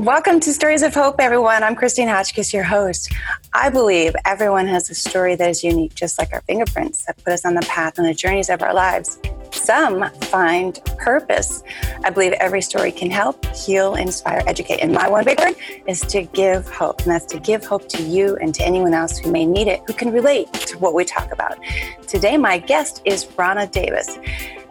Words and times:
Welcome 0.00 0.38
to 0.40 0.52
Stories 0.52 0.82
of 0.82 0.94
Hope, 0.94 1.16
everyone. 1.18 1.64
I'm 1.64 1.74
Christine 1.74 2.06
Hotchkiss, 2.06 2.54
your 2.54 2.62
host. 2.62 3.12
I 3.52 3.68
believe 3.68 4.14
everyone 4.24 4.68
has 4.68 4.88
a 4.90 4.94
story 4.94 5.34
that 5.34 5.50
is 5.50 5.64
unique, 5.64 5.92
just 5.96 6.20
like 6.20 6.32
our 6.32 6.40
fingerprints 6.42 7.04
that 7.06 7.16
put 7.16 7.32
us 7.32 7.44
on 7.44 7.54
the 7.54 7.62
path 7.62 7.98
and 7.98 8.06
the 8.06 8.14
journeys 8.14 8.48
of 8.48 8.62
our 8.62 8.72
lives. 8.72 9.18
Some 9.50 10.08
find 10.20 10.78
purpose. 10.98 11.64
I 12.04 12.10
believe 12.10 12.30
every 12.34 12.62
story 12.62 12.92
can 12.92 13.10
help, 13.10 13.44
heal, 13.46 13.96
inspire, 13.96 14.44
educate. 14.46 14.78
And 14.78 14.92
my 14.92 15.08
one 15.08 15.24
big 15.24 15.40
word 15.40 15.56
is 15.88 16.00
to 16.02 16.22
give 16.22 16.68
hope. 16.68 17.00
And 17.00 17.10
that's 17.10 17.26
to 17.32 17.40
give 17.40 17.64
hope 17.64 17.88
to 17.88 18.02
you 18.04 18.36
and 18.36 18.54
to 18.54 18.64
anyone 18.64 18.94
else 18.94 19.18
who 19.18 19.32
may 19.32 19.44
need 19.44 19.66
it, 19.66 19.80
who 19.88 19.94
can 19.94 20.12
relate 20.12 20.52
to 20.52 20.78
what 20.78 20.94
we 20.94 21.04
talk 21.04 21.32
about. 21.32 21.58
Today, 22.06 22.36
my 22.36 22.58
guest 22.58 23.02
is 23.04 23.26
Rana 23.36 23.66
Davis. 23.66 24.16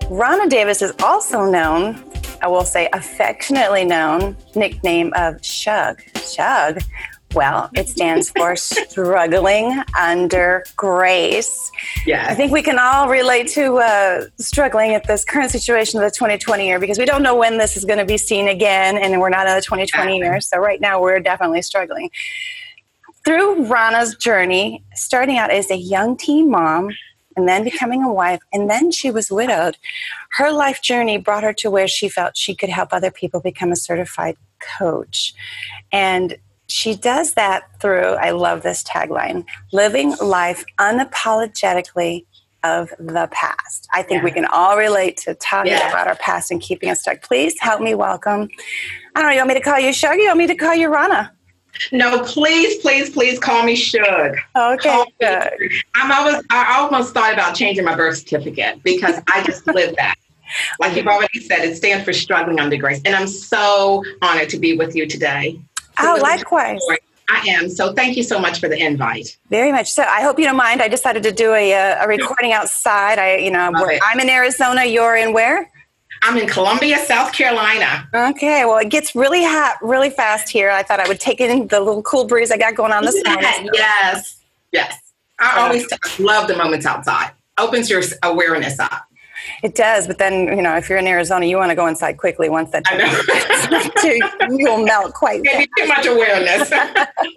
Rana 0.10 0.48
Davis 0.48 0.82
is 0.82 0.94
also 1.04 1.44
known 1.44 2.02
I 2.42 2.48
will 2.48 2.66
say 2.66 2.90
affectionately 2.94 3.86
known 3.86 4.36
nickname 4.56 5.14
of 5.16 5.44
Shug. 5.44 6.02
Shug. 6.16 6.82
Well, 7.34 7.70
it 7.76 7.90
stands 7.90 8.30
for 8.32 8.56
struggling 8.56 9.82
under 10.00 10.64
grace. 10.76 11.72
Yeah. 12.06 12.26
I 12.28 12.34
think 12.34 12.52
we 12.52 12.62
can 12.62 12.80
all 12.80 13.10
relate 13.10 13.50
to 13.50 13.78
uh, 13.78 14.26
struggling 14.38 14.94
at 14.94 15.06
this 15.08 15.26
current 15.26 15.52
situation 15.52 16.00
of 16.00 16.06
the 16.06 16.16
2020 16.16 16.66
year 16.66 16.80
because 16.80 16.98
we 16.98 17.06
don't 17.06 17.24
know 17.24 17.36
when 17.36 17.58
this 17.58 17.76
is 17.76 17.86
going 17.86 18.00
to 18.00 18.06
be 18.06 18.18
seen 18.18 18.48
again, 18.48 18.98
and 18.98 19.20
we're 19.20 19.30
not 19.30 19.48
in 19.48 19.56
the 19.56 19.62
2020 19.62 20.18
year. 20.18 20.40
So 20.40 20.58
right 20.58 20.80
now 20.80 21.02
we're 21.02 21.20
definitely 21.20 21.62
struggling. 21.62 22.10
Through 23.26 23.66
Rana's 23.66 24.16
journey, 24.16 24.84
starting 24.96 25.38
out 25.38 25.52
as 25.52 25.70
a 25.70 25.76
young 25.76 26.16
teen 26.16 26.50
mom, 26.50 26.92
and 27.38 27.48
then 27.48 27.64
becoming 27.64 28.04
a 28.04 28.12
wife, 28.12 28.42
and 28.52 28.70
then 28.70 28.92
she 28.92 29.12
was 29.12 29.32
widowed. 29.32 29.78
Her 30.32 30.52
life 30.52 30.82
journey 30.82 31.18
brought 31.18 31.44
her 31.44 31.54
to 31.54 31.72
where 31.72 31.88
she 31.88 32.10
felt 32.10 32.36
she 32.36 32.56
could 32.56 32.70
help 32.70 32.90
other 32.92 33.12
people 33.12 33.40
become 33.40 33.72
a 33.72 33.78
certified 33.78 34.36
coach. 34.78 35.34
And 35.92 36.38
she 36.68 36.96
does 36.96 37.36
that 37.36 37.80
through, 37.80 38.16
I 38.16 38.32
love 38.32 38.64
this 38.64 38.84
tagline, 38.84 39.46
living 39.72 40.16
life 40.18 40.66
unapologetically 40.80 42.26
of 42.64 42.90
the 43.00 43.30
past. 43.32 43.88
I 43.94 44.02
think 44.02 44.20
yeah. 44.20 44.26
we 44.26 44.32
can 44.32 44.46
all 44.46 44.78
relate 44.78 45.16
to 45.18 45.36
talking 45.36 45.72
yeah. 45.72 45.90
about 45.90 46.08
our 46.08 46.16
past 46.16 46.52
and 46.52 46.60
keeping 46.60 46.90
us 46.90 47.02
stuck. 47.02 47.22
Please 47.22 47.56
help 47.60 47.82
me 47.82 47.94
welcome. 47.96 48.50
I 49.16 49.22
don't 49.22 49.30
know, 49.30 49.34
you 49.34 49.38
want 49.38 49.50
me 49.50 49.54
to 49.54 49.62
call 49.62 49.80
you 49.80 49.92
Shuggy? 49.92 50.18
You 50.18 50.28
want 50.28 50.40
me 50.40 50.48
to 50.48 50.56
call 50.56 50.76
you 50.76 50.90
Rana? 50.90 51.32
No, 51.92 52.24
please, 52.24 52.82
please, 52.82 53.10
please 53.10 53.40
call 53.40 53.64
me 53.64 53.76
Shug. 53.76 54.36
Okay. 54.56 55.06
I'm 55.96 56.12
always, 56.12 56.44
I 56.50 56.78
almost 56.80 57.14
thought 57.14 57.34
about 57.34 57.56
changing 57.56 57.86
my 57.86 57.96
birth 57.96 58.18
certificate 58.18 58.84
because 58.84 59.22
I 59.28 59.44
just 59.44 59.66
live 59.68 59.96
that. 59.98 60.16
Like 60.80 60.96
you've 60.96 61.08
already 61.08 61.42
said, 61.42 61.60
it 61.60 61.76
stands 61.76 62.06
for 62.06 62.14
struggling 62.14 62.62
under 62.62 62.78
grace. 62.78 63.02
And 63.04 63.14
I'm 63.14 63.28
so 63.28 64.02
honored 64.22 64.48
to 64.52 64.58
be 64.58 64.78
with 64.78 64.96
you 64.96 65.06
today. 65.06 65.60
Oh, 66.00 66.18
likewise. 66.22 66.80
I 67.30 67.46
am. 67.50 67.70
So 67.70 67.92
thank 67.92 68.16
you 68.16 68.24
so 68.24 68.40
much 68.40 68.62
for 68.62 68.70
the 68.70 68.82
invite. 68.82 69.38
Very 69.50 69.74
much 69.74 69.92
so. 69.92 70.04
I 70.04 70.22
hope 70.22 70.40
you 70.40 70.46
don't 70.46 70.56
mind. 70.56 70.82
I 70.82 70.88
decided 70.88 71.24
to 71.24 71.34
do 71.34 71.54
a, 71.54 71.74
uh, 71.74 72.06
a 72.06 72.08
recording 72.08 72.54
outside. 72.54 73.20
I, 73.20 73.38
you 73.38 73.52
know, 73.52 73.72
I'm 73.76 74.20
in 74.22 74.30
Arizona. 74.30 74.86
You're 74.86 75.18
in 75.18 75.34
where? 75.34 75.70
I'm 76.22 76.38
in 76.38 76.48
Columbia, 76.48 76.98
South 77.00 77.34
Carolina. 77.34 78.08
Okay, 78.14 78.66
well, 78.66 78.78
it 78.78 78.90
gets 78.90 79.16
really 79.16 79.44
hot 79.44 79.78
really 79.82 80.10
fast 80.10 80.50
here. 80.50 80.70
I 80.70 80.84
thought 80.84 81.00
I 81.00 81.08
would 81.08 81.20
take 81.20 81.40
in 81.40 81.68
the 81.68 81.80
little 81.80 82.04
cool 82.04 82.26
breeze 82.26 82.52
I 82.52 82.58
got 82.58 82.76
going 82.76 82.92
on 82.92 83.06
this 83.06 83.22
morning. 83.26 83.70
Yes, 83.74 84.42
yes. 84.72 84.98
I 85.40 85.60
always 85.60 85.88
love 86.20 86.48
the 86.48 86.56
moments 86.56 86.86
outside. 86.86 87.32
Opens 87.58 87.90
your 87.90 88.02
awareness 88.24 88.80
up. 88.80 89.08
It 89.64 89.76
does, 89.76 90.08
but 90.08 90.18
then 90.18 90.48
you 90.48 90.62
know, 90.62 90.76
if 90.76 90.90
you're 90.90 90.98
in 90.98 91.08
Arizona, 91.08 91.46
you 91.46 91.58
want 91.58 91.70
to 91.70 91.76
go 91.76 91.88
inside 91.88 92.18
quickly 92.18 92.50
once 92.50 92.72
that 92.72 92.84
you'll 94.50 94.84
melt 94.84 95.14
quite. 95.14 95.42
Maybe 95.44 95.70
too 95.78 95.88
much 95.88 96.06
awareness. 96.06 96.72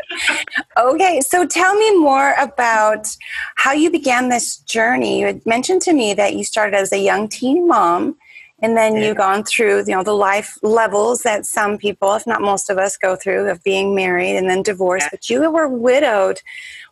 okay, 0.76 1.20
so 1.20 1.46
tell 1.46 1.74
me 1.74 1.98
more 1.98 2.34
about 2.38 3.14
how 3.56 3.72
you 3.72 3.90
began 3.90 4.28
this 4.28 4.58
journey. 4.58 5.20
You 5.20 5.26
had 5.26 5.46
mentioned 5.46 5.82
to 5.82 5.92
me 5.92 6.14
that 6.14 6.34
you 6.34 6.44
started 6.44 6.76
as 6.76 6.92
a 6.92 6.98
young 6.98 7.28
teen 7.28 7.68
mom 7.68 8.16
and 8.62 8.76
then 8.76 8.96
yeah. 8.96 9.08
you've 9.08 9.16
gone 9.16 9.44
through 9.44 9.78
you 9.86 9.94
know 9.94 10.02
the 10.02 10.12
life 10.12 10.58
levels 10.62 11.22
that 11.22 11.46
some 11.46 11.78
people 11.78 12.14
if 12.14 12.26
not 12.26 12.40
most 12.40 12.70
of 12.70 12.78
us 12.78 12.96
go 12.96 13.16
through 13.16 13.48
of 13.48 13.62
being 13.62 13.94
married 13.94 14.36
and 14.36 14.48
then 14.48 14.62
divorced 14.62 15.04
yeah. 15.06 15.10
but 15.10 15.30
you 15.30 15.50
were 15.50 15.68
widowed 15.68 16.40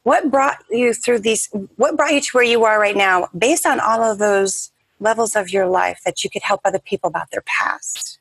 what 0.02 0.30
brought 0.30 0.58
you 0.70 0.92
through 0.92 1.18
these 1.18 1.48
what 1.76 1.96
brought 1.96 2.12
you 2.12 2.20
to 2.20 2.30
where 2.32 2.44
you 2.44 2.64
are 2.64 2.80
right 2.80 2.96
now 2.96 3.28
based 3.36 3.66
on 3.66 3.80
all 3.80 4.02
of 4.02 4.18
those 4.18 4.70
levels 5.00 5.36
of 5.36 5.50
your 5.50 5.66
life 5.66 6.00
that 6.04 6.24
you 6.24 6.30
could 6.30 6.42
help 6.42 6.60
other 6.64 6.80
people 6.80 7.08
about 7.08 7.30
their 7.30 7.44
past 7.46 8.18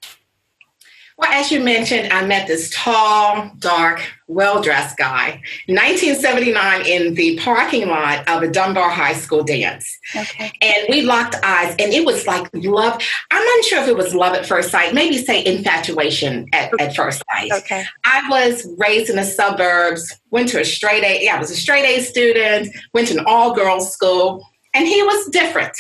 well, 1.17 1.31
as 1.31 1.51
you 1.51 1.59
mentioned, 1.59 2.13
I 2.13 2.27
met 2.27 2.45
this 2.45 2.69
tall, 2.69 3.51
dark, 3.57 4.01
well 4.27 4.61
dressed 4.61 4.97
guy, 4.97 5.41
1979, 5.65 6.85
in 6.85 7.15
the 7.15 7.39
parking 7.39 7.87
lot 7.87 8.27
of 8.29 8.43
a 8.43 8.47
Dunbar 8.47 8.91
High 8.91 9.13
School 9.13 9.43
dance. 9.43 9.97
Okay. 10.15 10.51
And 10.61 10.85
we 10.89 11.01
locked 11.01 11.35
eyes, 11.43 11.75
and 11.79 11.91
it 11.91 12.05
was 12.05 12.27
like 12.27 12.47
love. 12.53 13.01
I'm 13.31 13.43
not 13.43 13.65
sure 13.65 13.81
if 13.81 13.87
it 13.87 13.97
was 13.97 14.13
love 14.13 14.35
at 14.35 14.45
first 14.45 14.69
sight, 14.69 14.93
maybe 14.93 15.17
say 15.17 15.43
infatuation 15.43 16.45
at, 16.53 16.71
at 16.79 16.95
first 16.95 17.23
sight. 17.33 17.51
Okay. 17.51 17.83
I 18.05 18.29
was 18.29 18.67
raised 18.77 19.09
in 19.09 19.15
the 19.15 19.25
suburbs, 19.25 20.15
went 20.29 20.49
to 20.49 20.61
a 20.61 20.65
straight 20.65 21.03
A, 21.03 21.23
yeah, 21.23 21.35
I 21.35 21.39
was 21.39 21.49
a 21.49 21.55
straight 21.55 21.85
A 21.85 22.03
student, 22.03 22.69
went 22.93 23.07
to 23.07 23.17
an 23.17 23.25
all 23.25 23.55
girls 23.55 23.91
school, 23.91 24.47
and 24.75 24.87
he 24.87 25.01
was 25.01 25.29
different. 25.29 25.75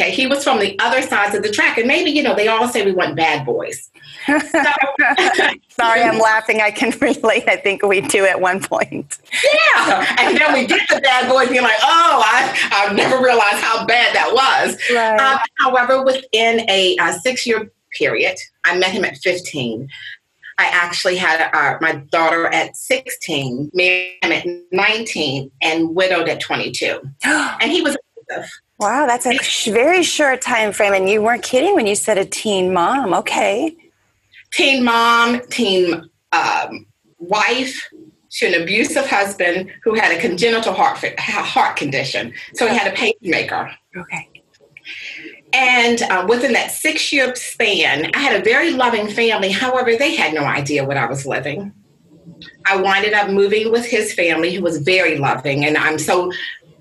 Okay, 0.00 0.12
he 0.12 0.28
was 0.28 0.44
from 0.44 0.60
the 0.60 0.78
other 0.78 1.02
sides 1.02 1.34
of 1.34 1.42
the 1.42 1.50
track, 1.50 1.76
and 1.76 1.88
maybe 1.88 2.10
you 2.10 2.22
know 2.22 2.34
they 2.34 2.46
all 2.46 2.68
say 2.68 2.84
we 2.84 2.92
want 2.92 3.16
bad 3.16 3.44
boys. 3.44 3.90
So, 4.26 4.38
Sorry, 5.70 6.02
I'm 6.02 6.18
laughing. 6.20 6.60
I 6.60 6.70
can 6.70 6.90
relate. 7.00 7.48
I 7.48 7.56
think 7.56 7.82
we 7.82 8.00
do 8.02 8.24
at 8.24 8.40
one 8.40 8.62
point. 8.62 9.18
Yeah, 9.32 10.16
and 10.20 10.38
then 10.38 10.52
we 10.52 10.66
get 10.66 10.88
the 10.88 11.00
bad 11.00 11.28
boys, 11.28 11.46
and 11.46 11.56
you're 11.56 11.64
like, 11.64 11.80
oh, 11.82 12.22
I 12.24 12.88
I 12.88 12.92
never 12.92 13.20
realized 13.22 13.56
how 13.56 13.86
bad 13.86 14.14
that 14.14 14.30
was. 14.32 14.78
Right. 14.94 15.20
Uh, 15.20 15.38
however, 15.58 16.04
within 16.04 16.68
a, 16.70 16.96
a 17.00 17.14
six 17.14 17.44
year 17.44 17.72
period, 17.92 18.36
I 18.64 18.78
met 18.78 18.90
him 18.90 19.04
at 19.04 19.16
15. 19.16 19.88
I 20.58 20.66
actually 20.66 21.16
had 21.16 21.50
uh, 21.52 21.78
my 21.80 21.96
daughter 22.10 22.46
at 22.48 22.76
16, 22.76 23.70
married 23.74 24.18
him 24.22 24.32
at 24.32 24.46
19, 24.72 25.50
and 25.62 25.94
widowed 25.94 26.28
at 26.28 26.40
22. 26.40 27.00
and 27.24 27.72
he 27.72 27.80
was 27.80 27.96
Wow, 28.78 29.06
that's 29.06 29.26
a 29.26 29.36
very 29.72 30.02
short 30.02 30.40
time 30.40 30.72
frame. 30.72 30.94
And 30.94 31.08
you 31.08 31.20
weren't 31.20 31.42
kidding 31.42 31.74
when 31.74 31.86
you 31.86 31.96
said 31.96 32.16
a 32.16 32.24
teen 32.24 32.72
mom. 32.72 33.12
Okay. 33.12 33.76
Teen 34.52 34.84
mom, 34.84 35.40
teen 35.48 36.08
um, 36.32 36.86
wife 37.18 37.88
to 38.30 38.46
an 38.46 38.62
abusive 38.62 39.06
husband 39.06 39.70
who 39.82 39.94
had 39.94 40.16
a 40.16 40.20
congenital 40.20 40.72
heart, 40.72 40.98
heart 41.18 41.76
condition. 41.76 42.32
So 42.54 42.68
he 42.68 42.76
had 42.76 42.92
a 42.92 42.94
pacemaker. 42.94 43.74
Okay. 43.96 44.28
And 45.52 46.02
uh, 46.02 46.26
within 46.28 46.52
that 46.52 46.70
six 46.70 47.12
year 47.12 47.34
span, 47.34 48.10
I 48.14 48.18
had 48.18 48.40
a 48.40 48.44
very 48.44 48.72
loving 48.72 49.08
family. 49.08 49.50
However, 49.50 49.96
they 49.96 50.14
had 50.14 50.34
no 50.34 50.44
idea 50.44 50.84
what 50.84 50.96
I 50.96 51.06
was 51.06 51.26
living. 51.26 51.72
I 52.66 52.76
winded 52.76 53.14
up 53.14 53.30
moving 53.30 53.72
with 53.72 53.86
his 53.86 54.12
family, 54.12 54.54
who 54.54 54.62
was 54.62 54.78
very 54.78 55.18
loving. 55.18 55.64
And 55.64 55.76
I'm 55.76 55.98
so 55.98 56.30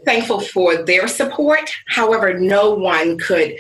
thankful 0.08 0.40
for 0.40 0.78
their 0.84 1.08
support. 1.08 1.70
However, 1.88 2.40
no 2.40 2.74
one 2.74 3.20
could 3.20 3.58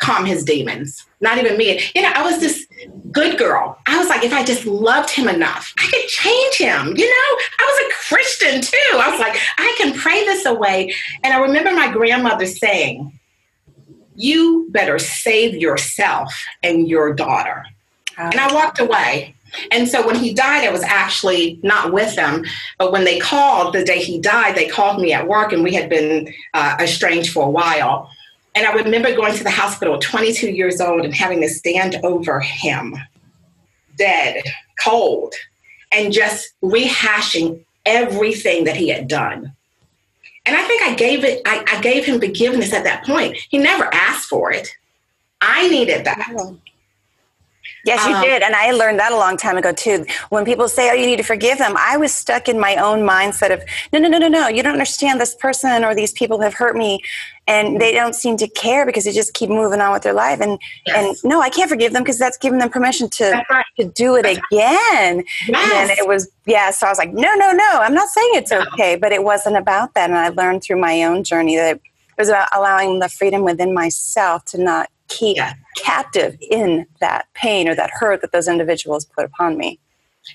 calm 0.00 0.24
his 0.24 0.44
demons, 0.44 1.06
not 1.20 1.38
even 1.38 1.56
me. 1.56 1.80
You 1.94 2.02
know, 2.02 2.12
I 2.14 2.22
was 2.22 2.40
this 2.40 2.66
good 3.12 3.38
girl. 3.38 3.78
I 3.86 3.98
was 3.98 4.08
like, 4.08 4.24
if 4.24 4.32
I 4.32 4.42
just 4.44 4.66
loved 4.66 5.10
him 5.10 5.28
enough, 5.28 5.72
I 5.78 5.86
could 5.86 6.08
change 6.08 6.56
him. 6.56 6.96
You 6.96 7.06
know, 7.06 7.38
I 7.58 7.64
was 7.64 7.86
a 7.86 8.08
Christian 8.08 8.60
too. 8.60 8.98
I 8.98 9.10
was 9.10 9.20
like, 9.20 9.38
I 9.58 9.74
can 9.78 9.94
pray 9.94 10.24
this 10.24 10.46
away. 10.46 10.92
And 11.22 11.32
I 11.32 11.38
remember 11.38 11.72
my 11.72 11.92
grandmother 11.92 12.46
saying, 12.46 13.18
You 14.16 14.68
better 14.70 14.98
save 14.98 15.54
yourself 15.54 16.34
and 16.62 16.88
your 16.88 17.12
daughter. 17.14 17.64
And 18.16 18.40
I 18.40 18.52
walked 18.52 18.80
away. 18.80 19.33
And 19.70 19.88
so 19.88 20.06
when 20.06 20.16
he 20.16 20.32
died, 20.32 20.66
I 20.66 20.70
was 20.70 20.82
actually 20.82 21.58
not 21.62 21.92
with 21.92 22.16
them. 22.16 22.44
But 22.78 22.92
when 22.92 23.04
they 23.04 23.18
called 23.18 23.74
the 23.74 23.84
day 23.84 23.98
he 23.98 24.20
died, 24.20 24.56
they 24.56 24.68
called 24.68 25.00
me 25.00 25.12
at 25.12 25.28
work, 25.28 25.52
and 25.52 25.62
we 25.62 25.74
had 25.74 25.88
been 25.88 26.32
uh, 26.54 26.76
estranged 26.80 27.32
for 27.32 27.46
a 27.46 27.50
while. 27.50 28.10
And 28.54 28.66
I 28.66 28.72
remember 28.72 29.14
going 29.14 29.34
to 29.34 29.44
the 29.44 29.50
hospital, 29.50 29.98
22 29.98 30.50
years 30.50 30.80
old, 30.80 31.04
and 31.04 31.14
having 31.14 31.40
to 31.40 31.48
stand 31.48 31.96
over 32.04 32.40
him, 32.40 32.96
dead, 33.96 34.42
cold, 34.82 35.34
and 35.90 36.12
just 36.12 36.52
rehashing 36.62 37.64
everything 37.84 38.64
that 38.64 38.76
he 38.76 38.88
had 38.88 39.08
done. 39.08 39.52
And 40.46 40.56
I 40.56 40.62
think 40.64 40.82
I 40.82 40.94
gave 40.94 41.24
it, 41.24 41.40
I, 41.46 41.64
I 41.66 41.80
gave 41.80 42.04
him 42.04 42.20
forgiveness 42.20 42.72
at 42.72 42.84
that 42.84 43.04
point. 43.04 43.36
He 43.48 43.58
never 43.58 43.92
asked 43.92 44.28
for 44.28 44.52
it. 44.52 44.76
I 45.40 45.68
needed 45.68 46.04
that. 46.04 46.56
Yes, 47.84 48.06
you 48.06 48.14
um, 48.14 48.22
did. 48.22 48.42
And 48.42 48.54
I 48.54 48.70
learned 48.70 48.98
that 48.98 49.12
a 49.12 49.16
long 49.16 49.36
time 49.36 49.56
ago, 49.56 49.72
too. 49.72 50.06
When 50.30 50.44
people 50.44 50.68
say, 50.68 50.90
oh, 50.90 50.94
you 50.94 51.06
need 51.06 51.16
to 51.16 51.22
forgive 51.22 51.58
them, 51.58 51.74
I 51.76 51.96
was 51.96 52.12
stuck 52.12 52.48
in 52.48 52.58
my 52.58 52.76
own 52.76 53.00
mindset 53.00 53.52
of, 53.52 53.62
no, 53.92 53.98
no, 53.98 54.08
no, 54.08 54.18
no, 54.18 54.28
no, 54.28 54.48
you 54.48 54.62
don't 54.62 54.72
understand 54.72 55.20
this 55.20 55.34
person 55.34 55.84
or 55.84 55.94
these 55.94 56.12
people 56.12 56.40
have 56.40 56.54
hurt 56.54 56.76
me. 56.76 57.00
And 57.46 57.78
they 57.78 57.92
don't 57.92 58.14
seem 58.14 58.38
to 58.38 58.48
care 58.48 58.86
because 58.86 59.04
they 59.04 59.12
just 59.12 59.34
keep 59.34 59.50
moving 59.50 59.82
on 59.82 59.92
with 59.92 60.02
their 60.02 60.14
life. 60.14 60.40
And, 60.40 60.58
yes. 60.86 61.22
and 61.22 61.30
no, 61.30 61.42
I 61.42 61.50
can't 61.50 61.68
forgive 61.68 61.92
them 61.92 62.02
because 62.02 62.18
that's 62.18 62.38
giving 62.38 62.58
them 62.58 62.70
permission 62.70 63.10
to, 63.10 63.44
right. 63.50 63.66
to 63.78 63.84
do 63.84 64.16
it 64.16 64.22
that's 64.22 64.40
again. 64.50 65.24
Yes. 65.46 65.90
And 65.90 65.98
it 65.98 66.08
was, 66.08 66.30
yeah. 66.46 66.70
So 66.70 66.86
I 66.86 66.90
was 66.90 66.96
like, 66.96 67.12
no, 67.12 67.34
no, 67.34 67.52
no, 67.52 67.70
I'm 67.82 67.92
not 67.92 68.08
saying 68.08 68.30
it's 68.32 68.50
no. 68.50 68.62
okay, 68.72 68.96
but 68.96 69.12
it 69.12 69.24
wasn't 69.24 69.58
about 69.58 69.92
that. 69.92 70.08
And 70.08 70.18
I 70.18 70.30
learned 70.30 70.62
through 70.62 70.80
my 70.80 71.02
own 71.02 71.22
journey 71.22 71.56
that 71.56 71.76
it 71.76 71.82
was 72.16 72.30
about 72.30 72.48
allowing 72.52 73.00
the 73.00 73.10
freedom 73.10 73.42
within 73.42 73.74
myself 73.74 74.46
to 74.46 74.58
not 74.58 74.88
keep 75.08 75.36
yeah. 75.36 75.52
Captive 75.76 76.36
in 76.40 76.86
that 77.00 77.26
pain 77.34 77.68
or 77.68 77.74
that 77.74 77.90
hurt 77.90 78.20
that 78.20 78.32
those 78.32 78.48
individuals 78.48 79.04
put 79.04 79.24
upon 79.24 79.56
me. 79.56 79.78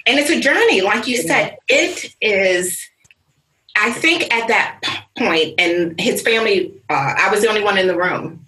And 0.06 0.20
it's 0.20 0.30
a 0.30 0.40
journey, 0.40 0.82
like 0.82 1.08
you 1.08 1.18
said. 1.18 1.58
It 1.68 2.14
is. 2.22 2.80
I 3.76 3.92
think 3.92 4.34
at 4.34 4.48
that 4.48 4.82
point, 5.18 5.56
and 5.60 6.00
his 6.00 6.22
family, 6.22 6.74
uh, 6.90 7.14
I 7.18 7.30
was 7.32 7.42
the 7.42 7.48
only 7.48 7.64
one 7.64 7.78
in 7.78 7.88
the 7.88 7.98
room, 7.98 8.46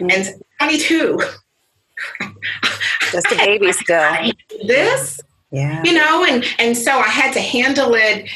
mm-hmm. 0.00 0.10
and 0.10 0.42
22. 0.58 1.20
Just 3.12 3.30
a 3.30 3.36
baby 3.36 3.72
still. 3.72 4.32
This, 4.66 5.20
yeah, 5.50 5.82
you 5.84 5.92
know, 5.92 6.24
and 6.24 6.44
and 6.58 6.76
so 6.76 6.92
I 6.98 7.08
had 7.08 7.32
to 7.34 7.40
handle 7.40 7.94
it 7.94 8.28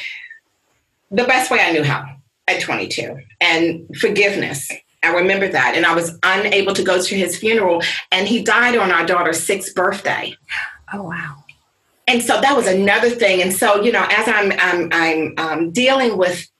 the 1.10 1.24
best 1.24 1.50
way 1.50 1.60
I 1.60 1.72
knew 1.72 1.82
how 1.82 2.04
at 2.46 2.60
22, 2.60 3.16
and 3.40 3.88
forgiveness 3.96 4.70
I 5.04 5.14
remember 5.14 5.48
that. 5.48 5.74
And 5.76 5.86
I 5.86 5.94
was 5.94 6.18
unable 6.22 6.72
to 6.74 6.82
go 6.82 7.00
to 7.00 7.14
his 7.14 7.36
funeral. 7.36 7.82
And 8.10 8.26
he 8.26 8.42
died 8.42 8.76
on 8.76 8.90
our 8.90 9.06
daughter's 9.06 9.42
sixth 9.42 9.74
birthday. 9.74 10.36
Oh, 10.92 11.02
wow. 11.02 11.36
And 12.06 12.22
so 12.22 12.40
that 12.40 12.56
was 12.56 12.66
another 12.66 13.10
thing. 13.10 13.40
And 13.40 13.52
so, 13.52 13.82
you 13.82 13.92
know, 13.92 14.06
as 14.10 14.28
I'm, 14.28 14.52
I'm, 14.58 14.88
I'm 14.92 15.34
um, 15.38 15.70
dealing 15.70 16.18
with 16.18 16.50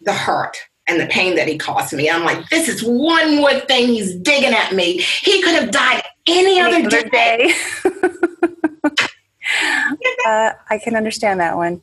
the 0.00 0.12
hurt 0.12 0.56
and 0.88 1.00
the 1.00 1.06
pain 1.06 1.36
that 1.36 1.46
he 1.46 1.56
caused 1.56 1.92
me, 1.92 2.10
I'm 2.10 2.24
like, 2.24 2.48
this 2.48 2.68
is 2.68 2.82
one 2.82 3.36
more 3.36 3.60
thing 3.60 3.88
he's 3.88 4.14
digging 4.16 4.54
at 4.54 4.74
me. 4.74 4.98
He 4.98 5.42
could 5.42 5.54
have 5.54 5.70
died 5.70 6.02
any, 6.26 6.58
any 6.58 6.84
other, 6.84 6.86
other 6.86 7.08
day. 7.08 7.54
uh, 10.26 10.52
I 10.68 10.78
can 10.82 10.96
understand 10.96 11.40
that 11.40 11.56
one. 11.56 11.82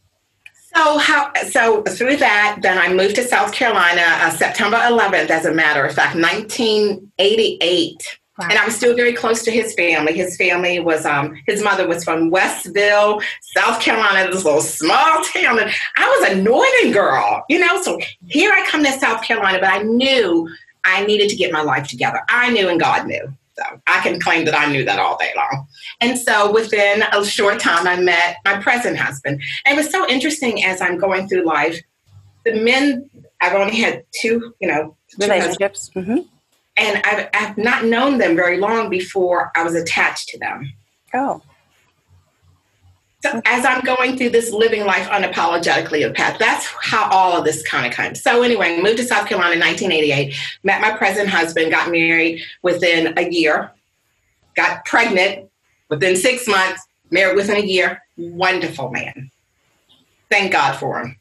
So 0.76 0.98
how 0.98 1.32
so 1.50 1.84
through 1.84 2.18
that, 2.18 2.60
then 2.62 2.78
I 2.78 2.94
moved 2.94 3.16
to 3.16 3.24
South 3.24 3.54
Carolina 3.54 4.02
uh, 4.02 4.30
September 4.30 4.78
11th, 4.78 5.30
as 5.30 5.46
a 5.46 5.54
matter 5.54 5.86
of 5.86 5.96
fact, 5.96 6.16
1988. 6.16 8.20
Wow. 8.38 8.48
And 8.50 8.60
I 8.60 8.66
was 8.66 8.76
still 8.76 8.94
very 8.94 9.14
close 9.14 9.44
to 9.44 9.52
his 9.52 9.74
family. 9.76 10.12
His 10.12 10.36
family 10.36 10.82
was 10.82 11.06
um 11.06 11.42
his 11.48 11.64
mother 11.64 11.88
was 11.88 12.04
from 12.04 12.30
Westville, 12.30 13.22
South 13.56 13.82
Carolina, 13.82 14.30
this 14.30 14.44
little 14.44 14.60
small 14.60 15.24
town. 15.34 15.60
And 15.60 15.72
I 15.98 16.20
was 16.20 16.32
a 16.32 16.36
northern 16.36 16.92
girl, 16.92 17.46
you 17.48 17.60
know. 17.60 17.82
So 17.82 17.98
here 18.28 18.52
I 18.52 18.68
come 18.70 18.84
to 18.84 18.92
South 18.92 19.24
Carolina, 19.24 19.60
but 19.60 19.70
I 19.70 19.84
knew 19.84 20.50
I 20.84 21.06
needed 21.06 21.30
to 21.30 21.38
get 21.38 21.54
my 21.54 21.62
life 21.62 21.88
together. 21.88 22.22
I 22.28 22.52
knew 22.52 22.68
and 22.68 22.80
God 22.80 23.08
knew. 23.08 23.34
So 23.58 23.64
I 23.88 24.02
can 24.02 24.20
claim 24.20 24.46
that 24.46 24.58
I 24.58 24.70
knew 24.70 24.84
that 24.84 25.00
all 25.00 25.18
day 25.18 25.32
long. 25.36 25.68
And 26.02 26.20
so 26.20 26.52
within 26.52 27.04
a 27.14 27.26
short 27.26 27.60
time, 27.60 27.88
I 27.88 27.96
met 27.96 28.38
my 28.44 28.58
present 28.62 28.98
husband. 28.98 29.42
And 29.66 29.78
it 29.78 29.82
was 29.82 29.90
so 29.90 30.08
interesting 30.10 30.64
as 30.66 30.82
I'm 30.82 30.98
going 30.98 31.30
through 31.30 31.46
life. 31.46 31.82
The 32.44 32.56
men, 32.56 33.10
I've 33.40 33.54
only 33.54 33.78
had 33.78 34.04
two, 34.12 34.54
you 34.60 34.68
know, 34.68 34.98
relationships. 35.18 35.90
Mm-hmm. 35.96 36.20
And 36.78 37.02
I've, 37.06 37.30
I've 37.34 37.58
not 37.58 37.86
known 37.86 38.18
them 38.18 38.36
very 38.36 38.58
long 38.58 38.90
before 38.90 39.52
I 39.56 39.64
was 39.64 39.74
attached 39.74 40.28
to 40.30 40.40
them. 40.40 40.74
Oh. 41.14 41.42
So 43.26 43.42
as 43.46 43.66
I'm 43.66 43.82
going 43.82 44.18
through 44.18 44.30
this 44.30 44.52
living 44.52 44.86
life 44.86 45.08
unapologetically 45.08 46.06
of 46.06 46.14
path, 46.14 46.38
that's 46.38 46.68
how 46.80 47.10
all 47.10 47.36
of 47.36 47.44
this 47.44 47.64
kind 47.64 47.88
of 47.88 47.92
comes. 47.92 48.22
So 48.22 48.44
anyway, 48.44 48.80
moved 48.80 48.98
to 48.98 49.04
South 49.04 49.28
Carolina 49.28 49.54
in 49.54 49.60
1988, 49.62 50.36
met 50.62 50.80
my 50.80 50.96
present 50.96 51.28
husband, 51.28 51.72
got 51.72 51.90
married 51.90 52.44
within 52.62 53.18
a 53.18 53.28
year, 53.28 53.72
got 54.56 54.86
pregnant 54.86 55.50
within 55.90 56.16
six 56.16 56.48
months, 56.48 56.86
married 57.10 57.36
within 57.36 57.58
a 57.58 57.66
year. 57.66 58.00
Wonderful 58.16 58.92
man. 58.92 59.32
Thank 60.30 60.52
God 60.52 60.76
for 60.76 61.00
him. 61.00 61.18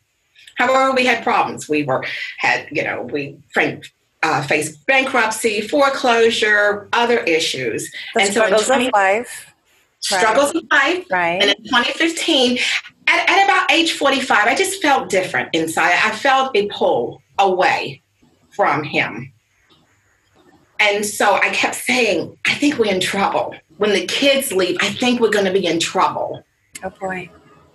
However, 0.57 0.93
we 0.95 1.07
had 1.07 1.25
problems. 1.25 1.71
We 1.71 1.85
were 1.85 2.05
had 2.37 2.69
you 2.71 2.85
know 2.85 3.01
we 3.01 3.39
uh, 4.23 4.43
faced 4.43 4.85
bankruptcy, 4.87 5.63
foreclosure, 5.63 6.87
other 6.93 7.21
issues, 7.21 7.91
the 8.15 8.21
and 8.21 8.35
so 8.35 8.45
of 8.45 8.93
life 8.93 9.54
struggles 10.05 10.53
in 10.53 10.67
life. 10.71 11.07
Right. 11.11 11.43
And 11.43 11.51
in 11.51 11.65
2015, 11.65 12.59
at, 13.07 13.31
at 13.31 13.45
about 13.45 13.71
age 13.71 13.93
45, 13.93 14.47
I 14.47 14.55
just 14.55 14.81
felt 14.83 15.09
different 15.09 15.51
inside. 15.53 15.95
I 16.05 16.11
felt 16.11 16.57
a 16.57 16.67
pull 16.69 17.23
away 17.39 18.03
from 18.51 18.85
him. 18.85 19.33
And 20.81 21.05
so 21.05 21.35
I 21.35 21.51
kept 21.51 21.77
saying, 21.77 22.37
I 22.45 22.55
think 22.55 22.79
we're 22.79 22.93
in 22.93 23.01
trouble. 23.01 23.55
When 23.79 23.93
the 23.93 24.07
kids 24.07 24.53
leave, 24.53 24.77
I 24.81 24.91
think 24.91 25.21
we're 25.21 25.31
going 25.31 25.47
to 25.47 25.53
be 25.53 25.67
in 25.67 25.81
trouble. 25.81 26.45
Oh 26.83 26.91
boy. 26.91 27.31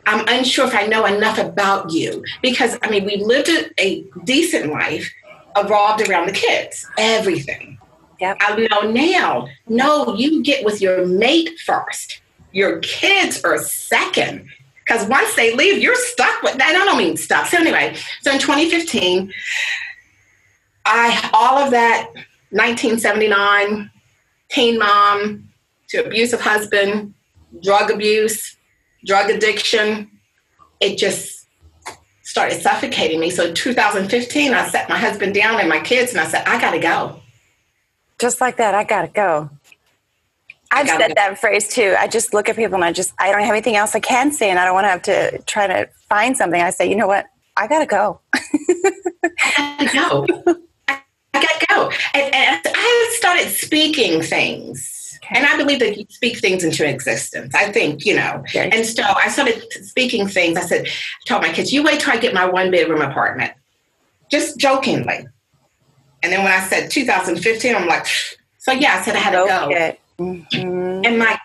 I'm 0.05 0.25
unsure 0.27 0.67
if 0.67 0.75
I 0.75 0.87
know 0.87 1.05
enough 1.05 1.37
about 1.37 1.91
you 1.91 2.23
because 2.41 2.77
I 2.81 2.89
mean, 2.89 3.05
we 3.05 3.17
lived 3.17 3.49
a, 3.49 3.69
a 3.79 4.05
decent 4.23 4.71
life 4.71 5.11
evolved 5.55 6.07
around 6.07 6.27
the 6.27 6.33
kids, 6.33 6.85
everything. 6.97 7.77
Yep. 8.19 8.37
I 8.41 8.67
know 8.67 8.91
now. 8.91 9.47
No, 9.67 10.15
you 10.15 10.43
get 10.43 10.65
with 10.65 10.81
your 10.81 11.05
mate 11.05 11.57
first. 11.65 12.21
Your 12.51 12.79
kids 12.79 13.43
are 13.43 13.57
second. 13.57 14.47
Because 14.85 15.07
once 15.07 15.35
they 15.35 15.55
leave, 15.55 15.81
you're 15.81 15.95
stuck 15.95 16.41
with 16.41 16.57
that. 16.57 16.75
I 16.75 16.85
don't 16.85 16.97
mean 16.97 17.15
stuck. 17.15 17.45
So 17.45 17.57
anyway, 17.57 17.95
so 18.21 18.31
in 18.31 18.39
2015, 18.39 19.31
I 20.85 21.29
all 21.31 21.59
of 21.59 21.71
that 21.71 22.09
1979 22.51 23.91
teen 24.49 24.79
mom 24.79 25.49
to 25.89 26.05
abusive 26.05 26.41
husband, 26.41 27.13
drug 27.61 27.91
abuse, 27.91 28.57
drug 29.05 29.29
addiction, 29.29 30.09
it 30.79 30.97
just 30.97 31.47
started 32.23 32.61
suffocating 32.61 33.19
me. 33.19 33.29
So 33.29 33.53
2015, 33.53 34.53
I 34.53 34.67
set 34.69 34.89
my 34.89 34.97
husband 34.97 35.33
down 35.33 35.59
and 35.59 35.69
my 35.69 35.79
kids 35.79 36.11
and 36.11 36.19
I 36.19 36.27
said, 36.27 36.47
I 36.47 36.59
gotta 36.59 36.79
go. 36.79 37.21
Just 38.19 38.41
like 38.41 38.57
that, 38.57 38.75
I 38.75 38.83
gotta 38.83 39.07
go. 39.07 39.49
I've 40.71 40.87
said 40.87 41.07
go. 41.09 41.13
that 41.15 41.39
phrase 41.39 41.67
too. 41.67 41.95
I 41.97 42.07
just 42.07 42.33
look 42.33 42.47
at 42.47 42.55
people 42.55 42.75
and 42.75 42.83
I 42.83 42.91
just 42.91 43.13
I 43.17 43.31
don't 43.31 43.41
have 43.41 43.51
anything 43.51 43.75
else 43.75 43.95
I 43.95 43.99
can 43.99 44.31
say, 44.31 44.49
and 44.49 44.59
I 44.59 44.65
don't 44.65 44.75
want 44.75 44.85
to 44.85 44.89
have 44.89 45.01
to 45.03 45.39
try 45.43 45.67
to 45.67 45.89
find 46.09 46.37
something. 46.37 46.61
I 46.61 46.69
say, 46.69 46.89
you 46.89 46.95
know 46.95 47.07
what? 47.07 47.25
I 47.57 47.67
gotta 47.67 47.85
go. 47.85 48.21
I 48.33 49.89
gotta 49.93 49.93
go. 49.93 50.43
I 50.87 51.01
gotta 51.33 51.65
go. 51.69 51.91
And, 52.13 52.35
and 52.35 52.61
I 52.65 53.15
started 53.17 53.49
speaking 53.49 54.21
things. 54.21 55.19
And 55.31 55.45
I 55.45 55.57
believe 55.57 55.79
that 55.79 55.97
you 55.97 56.05
speak 56.09 56.39
things 56.39 56.63
into 56.63 56.87
existence. 56.87 57.53
I 57.53 57.71
think, 57.71 58.05
you 58.05 58.15
know. 58.15 58.37
Okay. 58.39 58.69
And 58.71 58.85
so 58.85 59.03
I 59.03 59.29
started 59.29 59.61
speaking 59.83 60.27
things. 60.27 60.57
I 60.57 60.61
said, 60.61 60.87
I 60.87 60.89
told 61.27 61.43
my 61.43 61.53
kids, 61.53 61.71
you 61.71 61.83
wait 61.83 61.99
till 61.99 62.13
I 62.13 62.17
get 62.17 62.33
my 62.33 62.45
one 62.45 62.71
bedroom 62.71 63.01
apartment. 63.01 63.53
Just 64.31 64.57
jokingly. 64.57 65.27
And 66.21 66.31
then 66.33 66.43
when 66.43 66.51
I 66.51 66.61
said 66.61 66.91
2015, 66.91 67.75
I'm 67.75 67.87
like, 67.87 68.05
so 68.57 68.71
yeah, 68.71 68.97
I 68.99 69.01
said 69.01 69.15
I 69.15 69.19
had 69.19 69.31
to 69.31 69.45
go. 69.47 70.23
Mm-hmm. 70.23 71.05
And 71.05 71.17
my 71.17 71.39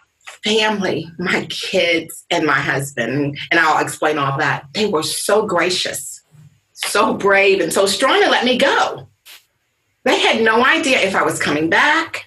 family, 0.45 1.07
my 1.19 1.47
kids, 1.47 2.25
and 2.31 2.45
my 2.45 2.53
husband, 2.53 3.39
and 3.51 3.61
I'll 3.61 3.83
explain 3.83 4.19
all 4.19 4.37
that, 4.39 4.67
they 4.75 4.87
were 4.87 5.03
so 5.03 5.47
gracious, 5.47 6.23
so 6.73 7.15
brave, 7.15 7.61
and 7.61 7.73
so 7.73 7.87
strong 7.87 8.21
to 8.21 8.31
let 8.31 8.45
me 8.45 8.59
go. 8.59 9.09
They 10.05 10.21
had 10.21 10.43
no 10.43 10.65
idea 10.65 10.99
if 10.99 11.15
I 11.15 11.23
was 11.23 11.41
coming 11.41 11.71
back, 11.71 12.27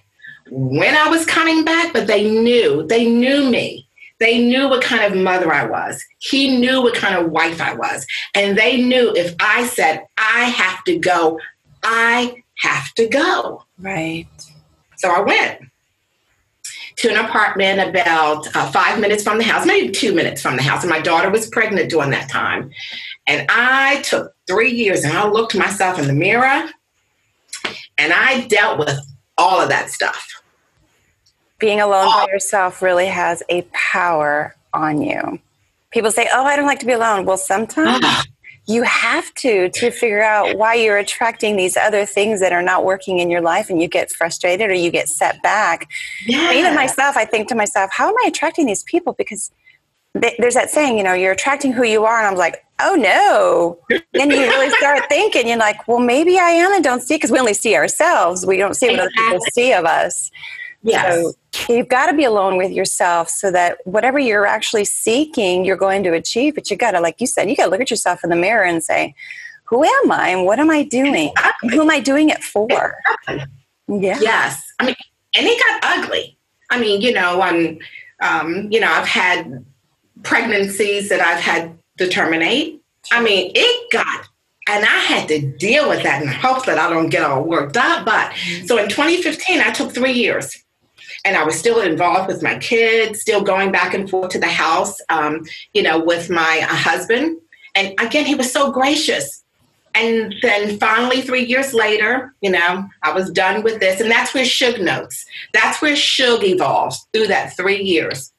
when 0.50 0.96
I 0.96 1.10
was 1.10 1.26
coming 1.26 1.64
back, 1.64 1.94
but 1.94 2.08
they 2.08 2.30
knew. 2.30 2.88
They 2.88 3.06
knew 3.06 3.50
me. 3.50 3.88
They 4.20 4.40
knew 4.40 4.68
what 4.68 4.84
kind 4.84 5.04
of 5.04 5.20
mother 5.20 5.54
I 5.54 5.66
was. 5.68 6.04
He 6.20 6.58
knew 6.58 6.82
what 6.82 6.96
kind 6.96 7.16
of 7.16 7.32
wife 7.32 7.62
I 7.62 7.76
was. 7.76 8.06
And 8.34 8.58
they 8.58 8.82
knew 8.82 9.14
if 9.16 9.36
I 9.40 9.68
said, 9.68 10.06
I 10.18 10.46
have 10.46 10.84
to 10.86 10.98
go, 10.98 11.40
I 11.90 12.44
have 12.60 12.94
to 12.96 13.08
go. 13.08 13.64
Right. 13.80 14.28
So 14.98 15.10
I 15.10 15.22
went 15.22 15.62
to 16.98 17.10
an 17.10 17.26
apartment 17.26 17.80
about 17.80 18.54
uh, 18.56 18.70
five 18.72 19.00
minutes 19.00 19.24
from 19.24 19.38
the 19.38 19.46
house, 19.46 19.66
maybe 19.66 19.92
two 19.92 20.14
minutes 20.14 20.42
from 20.42 20.58
the 20.58 20.64
house. 20.64 20.84
And 20.84 20.90
my 20.90 21.00
daughter 21.00 21.30
was 21.30 21.48
pregnant 21.48 21.90
during 21.90 22.10
that 22.10 22.30
time. 22.30 22.72
And 23.26 23.46
I 23.50 24.02
took 24.02 24.34
three 24.48 24.72
years 24.72 25.04
and 25.06 25.18
I 25.18 25.28
looked 25.28 25.56
myself 25.56 25.98
in 25.98 26.08
the 26.08 26.14
mirror 26.14 26.70
and 27.98 28.14
I 28.14 28.48
dealt 28.48 28.80
with 28.80 29.00
all 29.38 29.62
of 29.62 29.70
that 29.70 29.90
stuff. 29.90 30.42
Being 31.60 31.80
alone 31.80 32.06
all. 32.06 32.26
by 32.26 32.32
yourself 32.32 32.82
really 32.82 33.08
has 33.08 33.44
a 33.50 33.62
power 33.72 34.56
on 34.74 35.02
you. 35.02 35.40
People 35.92 36.12
say, 36.12 36.28
Oh, 36.34 36.44
I 36.44 36.58
don't 36.58 36.66
like 36.66 36.80
to 36.80 36.86
be 36.86 36.92
alone. 36.92 37.26
Well, 37.26 37.38
sometimes 37.38 38.04
you 38.68 38.84
have 38.84 39.34
to 39.36 39.70
to 39.70 39.90
figure 39.92 40.22
out 40.22 40.58
why 40.58 40.74
you're 40.74 40.98
attracting 40.98 41.56
these 41.56 41.78
other 41.78 42.06
things 42.06 42.42
that 42.42 42.52
are 42.52 42.62
not 42.62 42.84
working 42.84 43.20
in 43.20 43.30
your 43.30 43.42
life 43.42 43.70
and 43.70 43.82
you 43.82 43.88
get 43.88 44.12
frustrated 44.12 44.70
or 44.70 44.74
you 44.74 44.92
get 44.92 45.08
set 45.08 45.42
back. 45.42 45.90
Yeah. 46.26 46.54
even 46.54 46.76
myself 46.76 47.16
i 47.18 47.26
think 47.26 47.48
to 47.50 47.56
myself 47.56 47.90
how 47.94 48.10
am 48.10 48.16
i 48.24 48.28
attracting 48.28 48.66
these 48.66 48.84
people? 48.84 49.14
Because 49.14 49.52
there's 50.14 50.56
that 50.56 50.70
saying 50.70 50.98
you 50.98 51.04
know 51.04 51.14
you're 51.14 51.32
attracting 51.32 51.72
who 51.72 51.84
you 51.84 52.04
are. 52.06 52.18
And 52.18 52.28
i'm 52.28 52.36
like 52.36 52.64
oh 52.80 52.96
no. 52.96 53.80
Then 54.14 54.30
you 54.30 54.38
really 54.38 54.70
start 54.72 55.04
thinking 55.10 55.48
you're 55.48 55.58
like 55.58 55.88
well 55.88 56.00
maybe 56.00 56.38
i 56.38 56.50
am 56.50 56.74
and 56.74 56.84
don't 56.84 57.02
see 57.02 57.16
because 57.16 57.32
we 57.32 57.40
only 57.40 57.54
see 57.54 57.76
ourselves. 57.76 58.46
We 58.46 58.58
don't 58.58 58.76
see 58.76 58.90
what 58.90 59.00
other 59.00 59.12
people 59.16 59.40
see 59.54 59.74
of 59.74 59.86
us 59.86 60.30
yes. 60.88 61.36
so 61.54 61.74
you've 61.74 61.90
got 61.90 62.08
to 62.08 62.16
be 62.16 62.24
alone 62.24 62.58
with 62.58 62.72
yourself 62.72 63.30
so 63.30 63.52
that 63.52 63.78
whatever 63.86 64.20
you're 64.20 64.46
actually 64.46 64.86
seeking 64.86 65.66
you're 65.66 65.78
going 65.78 66.04
to 66.04 66.14
achieve 66.14 66.56
but 66.56 66.70
you 66.70 66.78
got 66.78 66.92
to 66.92 67.00
like 67.00 67.20
you 67.20 67.28
said 67.28 67.50
you 67.50 67.56
got 67.56 67.66
to 67.66 67.72
look 67.72 67.82
at 67.82 67.90
yourself 67.90 68.24
in 68.24 68.30
the 68.30 68.36
mirror 68.36 68.64
and 68.64 68.84
say 68.84 69.14
who 69.66 69.84
am 69.84 70.12
i 70.12 70.30
and 70.30 70.46
what 70.46 70.60
am 70.60 70.70
i 70.70 70.84
doing 70.84 71.30
exactly. 71.30 71.70
who 71.70 71.82
am 71.82 71.90
i 71.90 72.00
doing 72.00 72.30
it 72.30 72.44
for 72.44 72.96
exactly. 73.28 73.46
yeah 73.88 74.18
yes 74.20 74.64
i 74.80 74.86
mean 74.86 74.96
and 75.36 75.46
it 75.46 75.64
got 75.68 76.00
ugly 76.00 76.38
i 76.70 76.80
mean 76.80 77.02
you 77.02 77.14
know 77.14 77.42
i'm 77.42 77.78
um, 78.20 78.68
you 78.72 78.80
know 78.80 78.92
i've 78.92 79.08
had 79.08 79.64
pregnancies 80.24 81.10
that 81.10 81.22
i've 81.22 81.40
had 81.40 81.78
to 81.98 82.08
terminate. 82.08 82.82
I 83.12 83.22
mean, 83.22 83.52
it 83.56 83.92
got, 83.92 84.28
and 84.68 84.86
I 84.86 85.00
had 85.00 85.28
to 85.30 85.42
deal 85.42 85.88
with 85.90 86.04
that 86.04 86.22
and 86.22 86.30
hope 86.30 86.66
that 86.66 86.78
I 86.78 86.90
don't 86.90 87.10
get 87.10 87.24
all 87.24 87.44
worked 87.44 87.78
up. 87.78 88.06
But 88.06 88.34
so 88.66 88.78
in 88.78 88.90
2015, 88.90 89.62
I 89.62 89.72
took 89.72 89.94
three 89.94 90.14
years 90.14 90.58
and 91.28 91.36
I 91.36 91.44
was 91.44 91.60
still 91.60 91.82
involved 91.82 92.30
with 92.30 92.42
my 92.42 92.58
kids, 92.58 93.20
still 93.20 93.42
going 93.42 93.70
back 93.70 93.94
and 93.94 94.10
forth 94.10 94.30
to 94.30 94.40
the 94.40 94.48
house, 94.48 94.98
um, 95.10 95.44
you 95.74 95.84
know, 95.84 96.00
with 96.00 96.30
my 96.30 96.62
uh, 96.64 96.74
husband. 96.74 97.42
And 97.76 97.94
again, 98.00 98.26
he 98.26 98.34
was 98.34 98.50
so 98.50 98.72
gracious. 98.72 99.44
And 99.94 100.34
then 100.42 100.80
finally, 100.80 101.22
three 101.22 101.44
years 101.44 101.74
later, 101.74 102.34
you 102.40 102.50
know, 102.50 102.88
I 103.04 103.12
was 103.12 103.30
done 103.30 103.62
with 103.62 103.82
this. 103.82 104.00
And 104.00 104.10
that's 104.10 104.34
where 104.34 104.46
Shug 104.46 104.80
notes. 104.80 105.26
That's 105.54 105.82
where 105.82 105.98
Shug 105.98 106.46
evolved 106.46 106.98
through 107.12 107.28
that 107.28 107.58
three 107.58 107.84
years. 107.84 108.32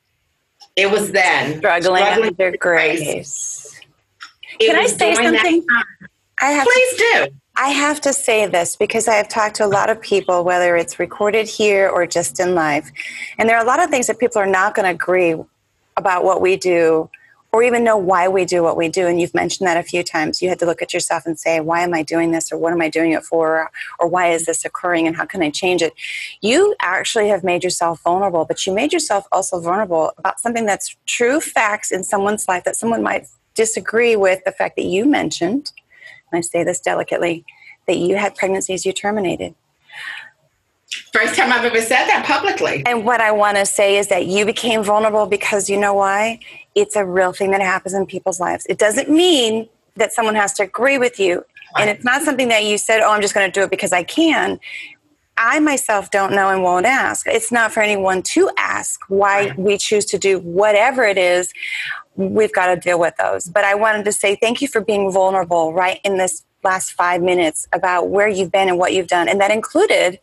It 0.74 0.90
was 0.90 1.12
then. 1.12 1.58
Struggling, 1.58 2.02
struggling 2.04 2.28
under 2.28 2.56
grace. 2.56 3.02
grace. 3.02 3.80
Can 4.60 4.76
I 4.76 4.86
say 4.86 5.14
something? 5.14 5.66
I 6.40 6.50
have 6.52 6.66
Please 6.66 6.96
to, 6.96 6.96
do. 7.26 7.34
I 7.60 7.70
have 7.70 8.00
to 8.02 8.12
say 8.12 8.46
this 8.46 8.76
because 8.76 9.08
I 9.08 9.14
have 9.14 9.28
talked 9.28 9.56
to 9.56 9.64
a 9.64 9.66
lot 9.66 9.90
of 9.90 10.00
people, 10.00 10.44
whether 10.44 10.76
it's 10.76 11.00
recorded 11.00 11.48
here 11.48 11.88
or 11.88 12.06
just 12.06 12.38
in 12.38 12.54
life, 12.54 12.88
And 13.36 13.48
there 13.48 13.56
are 13.56 13.62
a 13.62 13.66
lot 13.66 13.82
of 13.82 13.90
things 13.90 14.06
that 14.06 14.20
people 14.20 14.40
are 14.40 14.46
not 14.46 14.76
going 14.76 14.84
to 14.84 14.92
agree 14.92 15.34
about 15.96 16.22
what 16.22 16.40
we 16.40 16.56
do 16.56 17.10
or 17.50 17.64
even 17.64 17.82
know 17.82 17.96
why 17.96 18.28
we 18.28 18.44
do 18.44 18.62
what 18.62 18.76
we 18.76 18.88
do. 18.88 19.08
And 19.08 19.20
you've 19.20 19.34
mentioned 19.34 19.66
that 19.66 19.76
a 19.76 19.82
few 19.82 20.04
times. 20.04 20.40
You 20.40 20.50
had 20.50 20.60
to 20.60 20.66
look 20.66 20.82
at 20.82 20.94
yourself 20.94 21.24
and 21.26 21.36
say, 21.36 21.58
why 21.58 21.80
am 21.80 21.94
I 21.94 22.04
doing 22.04 22.30
this? 22.30 22.52
Or 22.52 22.58
what 22.58 22.72
am 22.72 22.80
I 22.80 22.88
doing 22.88 23.12
it 23.12 23.24
for? 23.24 23.70
Or 23.98 24.06
why 24.06 24.28
is 24.28 24.44
this 24.44 24.64
occurring? 24.64 25.08
And 25.08 25.16
how 25.16 25.24
can 25.24 25.42
I 25.42 25.50
change 25.50 25.82
it? 25.82 25.94
You 26.40 26.76
actually 26.80 27.26
have 27.28 27.42
made 27.42 27.64
yourself 27.64 28.02
vulnerable, 28.02 28.44
but 28.44 28.66
you 28.66 28.72
made 28.72 28.92
yourself 28.92 29.26
also 29.32 29.58
vulnerable 29.60 30.12
about 30.18 30.38
something 30.38 30.64
that's 30.64 30.94
true 31.06 31.40
facts 31.40 31.90
in 31.90 32.04
someone's 32.04 32.46
life 32.46 32.62
that 32.64 32.76
someone 32.76 33.02
might 33.02 33.26
disagree 33.54 34.14
with 34.14 34.44
the 34.44 34.52
fact 34.52 34.76
that 34.76 34.84
you 34.84 35.04
mentioned, 35.04 35.72
I 36.32 36.40
say 36.40 36.64
this 36.64 36.80
delicately, 36.80 37.44
that 37.86 37.96
you 37.96 38.16
had 38.16 38.34
pregnancies 38.34 38.84
you 38.84 38.92
terminated. 38.92 39.54
First 41.12 41.34
time 41.34 41.52
I've 41.52 41.64
ever 41.64 41.80
said 41.80 42.06
that 42.06 42.24
publicly. 42.26 42.82
And 42.86 43.04
what 43.04 43.20
I 43.20 43.30
want 43.30 43.56
to 43.56 43.66
say 43.66 43.96
is 43.96 44.08
that 44.08 44.26
you 44.26 44.44
became 44.46 44.82
vulnerable 44.82 45.26
because 45.26 45.68
you 45.68 45.78
know 45.78 45.94
why? 45.94 46.40
It's 46.74 46.96
a 46.96 47.04
real 47.04 47.32
thing 47.32 47.50
that 47.50 47.60
happens 47.60 47.94
in 47.94 48.06
people's 48.06 48.40
lives. 48.40 48.66
It 48.68 48.78
doesn't 48.78 49.10
mean 49.10 49.68
that 49.96 50.12
someone 50.12 50.34
has 50.34 50.52
to 50.54 50.62
agree 50.62 50.98
with 50.98 51.18
you. 51.18 51.44
And 51.76 51.90
it's 51.90 52.04
not 52.04 52.22
something 52.22 52.48
that 52.48 52.64
you 52.64 52.78
said, 52.78 53.00
oh, 53.00 53.12
I'm 53.12 53.20
just 53.20 53.34
going 53.34 53.50
to 53.50 53.52
do 53.52 53.64
it 53.64 53.70
because 53.70 53.92
I 53.92 54.02
can. 54.02 54.58
I 55.36 55.60
myself 55.60 56.10
don't 56.10 56.32
know 56.32 56.48
and 56.48 56.62
won't 56.62 56.86
ask. 56.86 57.26
It's 57.28 57.52
not 57.52 57.70
for 57.72 57.80
anyone 57.80 58.22
to 58.22 58.50
ask 58.56 59.00
why 59.08 59.52
we 59.56 59.78
choose 59.78 60.04
to 60.06 60.18
do 60.18 60.40
whatever 60.40 61.04
it 61.04 61.18
is. 61.18 61.52
We've 62.18 62.52
got 62.52 62.66
to 62.66 62.76
deal 62.76 62.98
with 62.98 63.14
those. 63.16 63.46
But 63.46 63.64
I 63.64 63.74
wanted 63.76 64.04
to 64.04 64.12
say 64.12 64.36
thank 64.36 64.60
you 64.60 64.68
for 64.68 64.80
being 64.80 65.10
vulnerable 65.10 65.72
right 65.72 66.00
in 66.04 66.18
this 66.18 66.44
last 66.64 66.92
five 66.92 67.22
minutes 67.22 67.68
about 67.72 68.08
where 68.08 68.28
you've 68.28 68.50
been 68.50 68.68
and 68.68 68.76
what 68.76 68.92
you've 68.92 69.06
done. 69.06 69.28
And 69.28 69.40
that 69.40 69.52
included 69.52 70.18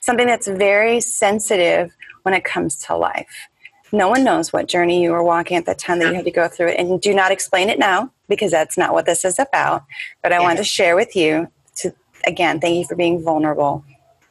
something 0.00 0.26
that's 0.26 0.46
very 0.46 1.00
sensitive 1.00 1.96
when 2.22 2.34
it 2.34 2.44
comes 2.44 2.76
to 2.84 2.96
life. 2.96 3.48
No 3.92 4.08
one 4.08 4.22
knows 4.22 4.52
what 4.52 4.68
journey 4.68 5.02
you 5.02 5.12
were 5.12 5.22
walking 5.22 5.56
at 5.56 5.64
the 5.64 5.74
time 5.74 5.98
that 6.00 6.08
you 6.08 6.14
had 6.14 6.26
to 6.26 6.30
go 6.30 6.46
through 6.46 6.68
it. 6.68 6.78
And 6.78 7.00
do 7.00 7.14
not 7.14 7.32
explain 7.32 7.70
it 7.70 7.78
now 7.78 8.12
because 8.28 8.50
that's 8.50 8.76
not 8.76 8.92
what 8.92 9.06
this 9.06 9.24
is 9.24 9.38
about. 9.38 9.84
But 10.22 10.32
I 10.32 10.36
yes. 10.36 10.42
wanted 10.42 10.58
to 10.58 10.64
share 10.64 10.94
with 10.94 11.16
you 11.16 11.48
to, 11.76 11.94
again, 12.26 12.60
thank 12.60 12.76
you 12.76 12.84
for 12.84 12.94
being 12.94 13.22
vulnerable 13.22 13.82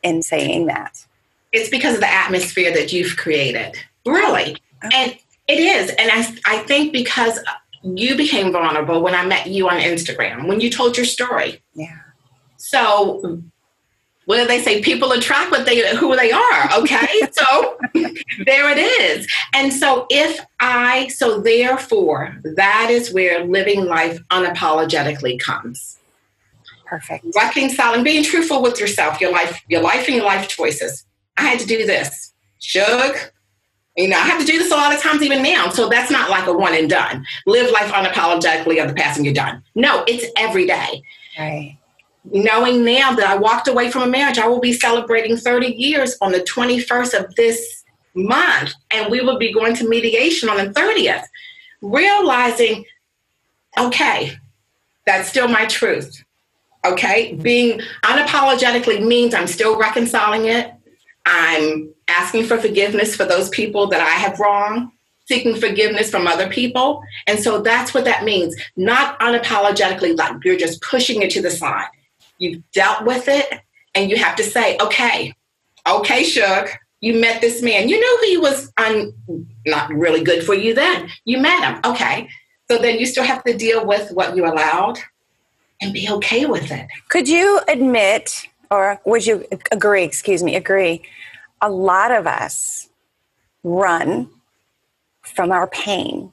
in 0.04 0.22
saying 0.22 0.68
that. 0.68 1.04
It's 1.52 1.70
because 1.70 1.96
of 1.96 2.02
the 2.02 2.12
atmosphere 2.12 2.72
that 2.74 2.94
you've 2.94 3.18
created. 3.18 3.76
Really. 4.06 4.58
Okay. 4.86 4.94
And 4.94 5.18
it 5.48 5.60
is. 5.60 5.90
And 5.92 6.12
I, 6.12 6.58
I 6.58 6.64
think 6.64 6.92
because 6.92 7.40
you 7.84 8.16
became 8.16 8.52
vulnerable 8.52 9.02
when 9.02 9.16
I 9.16 9.26
met 9.26 9.48
you 9.48 9.70
on 9.70 9.80
Instagram, 9.80 10.48
when 10.48 10.60
you 10.60 10.70
told 10.70 10.98
your 10.98 11.06
story. 11.06 11.62
Yeah. 11.74 11.98
So 12.58 13.42
what 14.28 14.38
do 14.42 14.46
they 14.46 14.62
say? 14.62 14.82
People 14.82 15.14
attract 15.14 15.52
what 15.52 15.66
they 15.66 15.96
who 15.96 16.14
they 16.18 16.34
are. 16.34 16.70
Okay, 16.80 17.08
so 17.32 17.78
there 18.46 18.70
it 18.70 18.78
is. 18.78 19.26
And 19.54 19.72
so 19.72 20.06
if 20.10 20.38
I, 20.60 21.08
so 21.08 21.40
therefore, 21.40 22.38
that 22.56 22.90
is 22.90 23.14
where 23.14 23.46
living 23.46 23.86
life 23.86 24.20
unapologetically 24.30 25.40
comes. 25.40 25.98
Perfect. 26.86 27.26
Reconciling, 27.38 28.04
being 28.04 28.22
truthful 28.24 28.62
with 28.62 28.82
yourself, 28.82 29.22
your 29.22 29.32
life, 29.32 29.62
your 29.70 29.82
life, 29.82 30.08
and 30.08 30.18
your 30.18 30.26
life 30.26 30.50
choices. 30.50 31.06
I 31.38 31.44
had 31.44 31.60
to 31.60 31.66
do 31.66 31.86
this. 31.86 32.34
Shug, 32.60 33.16
you 33.98 34.08
know, 34.08 34.18
I 34.18 34.22
have 34.22 34.40
to 34.40 34.46
do 34.46 34.58
this 34.58 34.72
a 34.72 34.76
lot 34.76 34.94
of 34.94 35.02
times 35.02 35.22
even 35.22 35.42
now. 35.42 35.70
So 35.70 35.90
that's 35.90 36.12
not 36.12 36.30
like 36.30 36.48
a 36.48 36.54
one 36.54 36.76
and 36.76 36.90
done. 36.90 37.26
Live 37.46 37.72
life 37.72 37.92
unapologetically 37.92 38.82
of 38.82 38.90
the 38.90 38.94
past 38.94 39.18
and 39.18 39.26
you're 39.26 39.34
done. 39.34 39.64
No, 39.76 40.04
it's 40.08 40.26
every 40.38 40.66
day. 40.68 41.02
Right 41.38 41.78
knowing 42.32 42.84
now 42.84 43.14
that 43.14 43.28
I 43.28 43.38
walked 43.38 43.68
away 43.68 43.92
from 43.92 44.04
a 44.04 44.08
marriage, 44.08 44.38
I 44.38 44.48
will 44.48 44.60
be 44.60 44.74
celebrating 44.74 45.38
30 45.38 45.68
years 45.68 46.18
on 46.22 46.32
the 46.32 46.40
21st 46.40 47.20
of 47.20 47.36
this 47.36 47.84
month, 48.14 48.74
and 48.92 49.12
we 49.12 49.22
will 49.22 49.38
be 49.38 49.54
going 49.54 49.76
to 49.76 49.88
mediation 49.88 50.50
on 50.50 50.58
the 50.58 50.74
30th. 50.74 51.24
Realizing, 51.82 52.86
okay, 53.78 54.38
that's 55.06 55.30
still 55.30 55.48
my 55.48 55.66
truth. 55.66 56.24
Okay, 56.86 57.34
being 57.36 57.82
unapologetically 58.04 59.06
means 59.06 59.34
I'm 59.34 59.48
still 59.48 59.78
reconciling 59.78 60.46
it. 60.46 60.72
I'm 61.26 61.94
asking 62.08 62.46
for 62.46 62.58
forgiveness 62.58 63.16
for 63.16 63.26
those 63.26 63.50
people 63.50 63.88
that 63.88 64.02
I 64.02 64.12
have 64.12 64.40
wronged, 64.40 64.92
seeking 65.28 65.56
forgiveness 65.56 66.10
from 66.10 66.28
other 66.28 66.50
people. 66.50 67.04
And 67.28 67.40
so 67.40 67.62
that's 67.62 67.94
what 67.94 68.06
that 68.06 68.24
means. 68.24 68.56
Not 68.76 69.20
unapologetically, 69.20 70.18
like 70.18 70.44
you're 70.44 70.58
just 70.58 70.82
pushing 70.82 71.22
it 71.22 71.32
to 71.32 71.42
the 71.42 71.52
side 71.52 71.88
you've 72.38 72.62
dealt 72.72 73.06
with 73.06 73.28
it, 73.28 73.62
and 73.96 74.10
you 74.10 74.18
have 74.18 74.36
to 74.36 74.44
say, 74.44 74.78
okay, 74.82 75.34
okay, 75.88 76.24
Shug, 76.24 76.70
you 77.02 77.20
met 77.20 77.42
this 77.42 77.62
man. 77.62 77.90
You 77.90 78.00
knew 78.00 78.28
he 78.28 78.38
was 78.38 78.72
un- 78.78 79.14
not 79.66 79.90
really 79.92 80.24
good 80.24 80.44
for 80.44 80.54
you 80.54 80.74
then. 80.74 81.10
You 81.26 81.40
met 81.40 81.64
him. 81.64 81.92
Okay. 81.92 82.30
So 82.70 82.78
then 82.78 83.00
you 83.00 83.06
still 83.06 83.24
have 83.24 83.44
to 83.46 83.56
deal 83.56 83.86
with 83.86 84.12
what 84.12 84.36
you 84.36 84.46
allowed 84.46 85.00
and 85.82 85.94
be 85.94 86.10
okay 86.10 86.46
with 86.46 86.72
it. 86.72 86.88
Could 87.10 87.30
you 87.30 87.62
admit, 87.68 88.48
or 88.70 89.00
would 89.06 89.26
you 89.26 89.46
agree, 89.72 90.04
excuse 90.04 90.44
me, 90.44 90.56
agree, 90.56 91.04
a 91.62 91.70
lot 91.70 92.12
of 92.12 92.28
us 92.28 92.90
run 93.64 94.30
from 95.22 95.52
our 95.52 95.68
pain. 95.68 96.32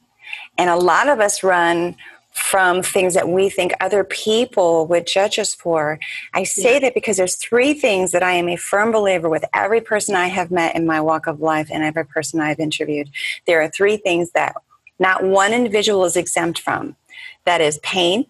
And 0.56 0.70
a 0.70 0.76
lot 0.76 1.08
of 1.08 1.20
us 1.20 1.42
run 1.42 1.96
from 2.34 2.82
things 2.82 3.14
that 3.14 3.28
we 3.28 3.48
think 3.48 3.72
other 3.80 4.02
people 4.02 4.86
would 4.88 5.06
judge 5.06 5.38
us 5.38 5.54
for. 5.54 6.00
I 6.32 6.42
say 6.42 6.74
yeah. 6.74 6.80
that 6.80 6.94
because 6.94 7.16
there's 7.16 7.36
three 7.36 7.74
things 7.74 8.10
that 8.10 8.24
I 8.24 8.32
am 8.32 8.48
a 8.48 8.56
firm 8.56 8.90
believer 8.90 9.28
with 9.28 9.44
every 9.54 9.80
person 9.80 10.16
I 10.16 10.26
have 10.26 10.50
met 10.50 10.74
in 10.74 10.84
my 10.84 11.00
walk 11.00 11.28
of 11.28 11.40
life 11.40 11.68
and 11.72 11.84
every 11.84 12.04
person 12.04 12.40
I've 12.40 12.58
interviewed. 12.58 13.08
There 13.46 13.62
are 13.62 13.68
three 13.68 13.96
things 13.96 14.32
that 14.32 14.56
not 14.98 15.22
one 15.22 15.52
individual 15.52 16.04
is 16.04 16.16
exempt 16.16 16.58
from. 16.58 16.96
That 17.44 17.60
is 17.60 17.78
pain, 17.78 18.26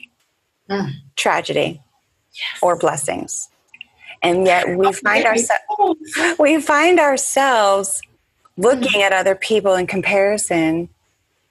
mm. 0.68 0.90
tragedy, 1.16 1.82
yes. 2.32 2.58
or 2.60 2.76
blessings. 2.76 3.48
And 4.24 4.46
yet 4.46 4.76
we 4.76 4.92
find 4.92 5.24
ourselves 5.24 6.38
we 6.38 6.60
find 6.60 6.98
ourselves 6.98 8.00
looking 8.56 9.00
mm. 9.00 9.04
at 9.04 9.12
other 9.12 9.34
people 9.34 9.74
in 9.74 9.86
comparison. 9.86 10.88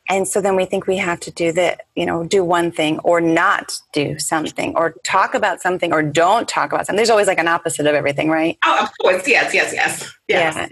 And 0.09 0.27
so 0.27 0.41
then 0.41 0.57
we 0.57 0.65
think 0.65 0.85
we 0.85 0.97
have 0.97 1.19
to 1.21 1.31
do 1.31 1.51
the 1.51 1.77
you 1.95 2.05
know 2.05 2.23
do 2.23 2.43
one 2.43 2.71
thing 2.71 2.99
or 2.99 3.21
not 3.21 3.73
do 3.93 4.19
something 4.19 4.75
or 4.75 4.95
talk 5.03 5.33
about 5.33 5.61
something 5.61 5.93
or 5.93 6.03
don't 6.03 6.47
talk 6.47 6.73
about 6.73 6.85
something. 6.85 6.97
There's 6.97 7.09
always 7.09 7.27
like 7.27 7.39
an 7.39 7.47
opposite 7.47 7.85
of 7.85 7.95
everything 7.95 8.29
right? 8.29 8.57
Oh 8.65 8.83
of 8.83 8.89
course. 9.01 9.27
Yes 9.27 9.53
yes 9.53 9.73
yes, 9.73 10.13
yes. 10.27 10.55
yeah 10.55 10.67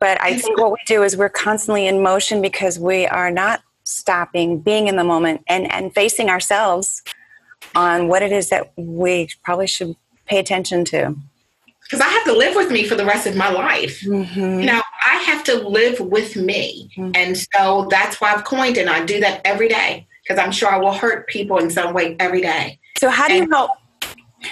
but 0.00 0.20
i 0.22 0.36
think 0.36 0.58
what 0.58 0.72
we 0.72 0.78
do 0.86 1.02
is 1.02 1.16
we're 1.16 1.28
constantly 1.28 1.86
in 1.86 2.02
motion 2.02 2.40
because 2.40 2.78
we 2.78 3.06
are 3.06 3.30
not 3.30 3.62
stopping 3.84 4.58
being 4.58 4.88
in 4.88 4.96
the 4.96 5.04
moment 5.04 5.42
and 5.48 5.70
and 5.72 5.94
facing 5.94 6.28
ourselves 6.28 7.02
on 7.74 8.08
what 8.08 8.22
it 8.22 8.32
is 8.32 8.48
that 8.48 8.72
we 8.76 9.28
probably 9.44 9.66
should 9.66 9.94
pay 10.26 10.38
attention 10.38 10.84
to 10.84 11.14
because 11.88 12.00
I 12.00 12.08
have 12.08 12.24
to 12.24 12.32
live 12.32 12.56
with 12.56 12.70
me 12.70 12.84
for 12.84 12.96
the 12.96 13.04
rest 13.04 13.26
of 13.26 13.36
my 13.36 13.50
life. 13.50 14.00
Mm-hmm. 14.00 14.60
You 14.60 14.66
know, 14.66 14.82
I 15.06 15.16
have 15.26 15.44
to 15.44 15.68
live 15.68 16.00
with 16.00 16.36
me. 16.36 16.90
Mm-hmm. 16.96 17.12
And 17.14 17.38
so 17.54 17.86
that's 17.90 18.20
why 18.20 18.32
I've 18.32 18.44
coined 18.44 18.76
and 18.76 18.90
I 18.90 19.04
do 19.04 19.20
that 19.20 19.40
every 19.44 19.68
day 19.68 20.06
because 20.22 20.42
I'm 20.42 20.50
sure 20.50 20.68
I 20.68 20.78
will 20.78 20.92
hurt 20.92 21.28
people 21.28 21.58
in 21.58 21.70
some 21.70 21.94
way 21.94 22.16
every 22.18 22.40
day. 22.40 22.80
So 22.98 23.08
how 23.08 23.28
do 23.28 23.34
and, 23.34 23.44
you 23.44 23.50
help 23.54 23.70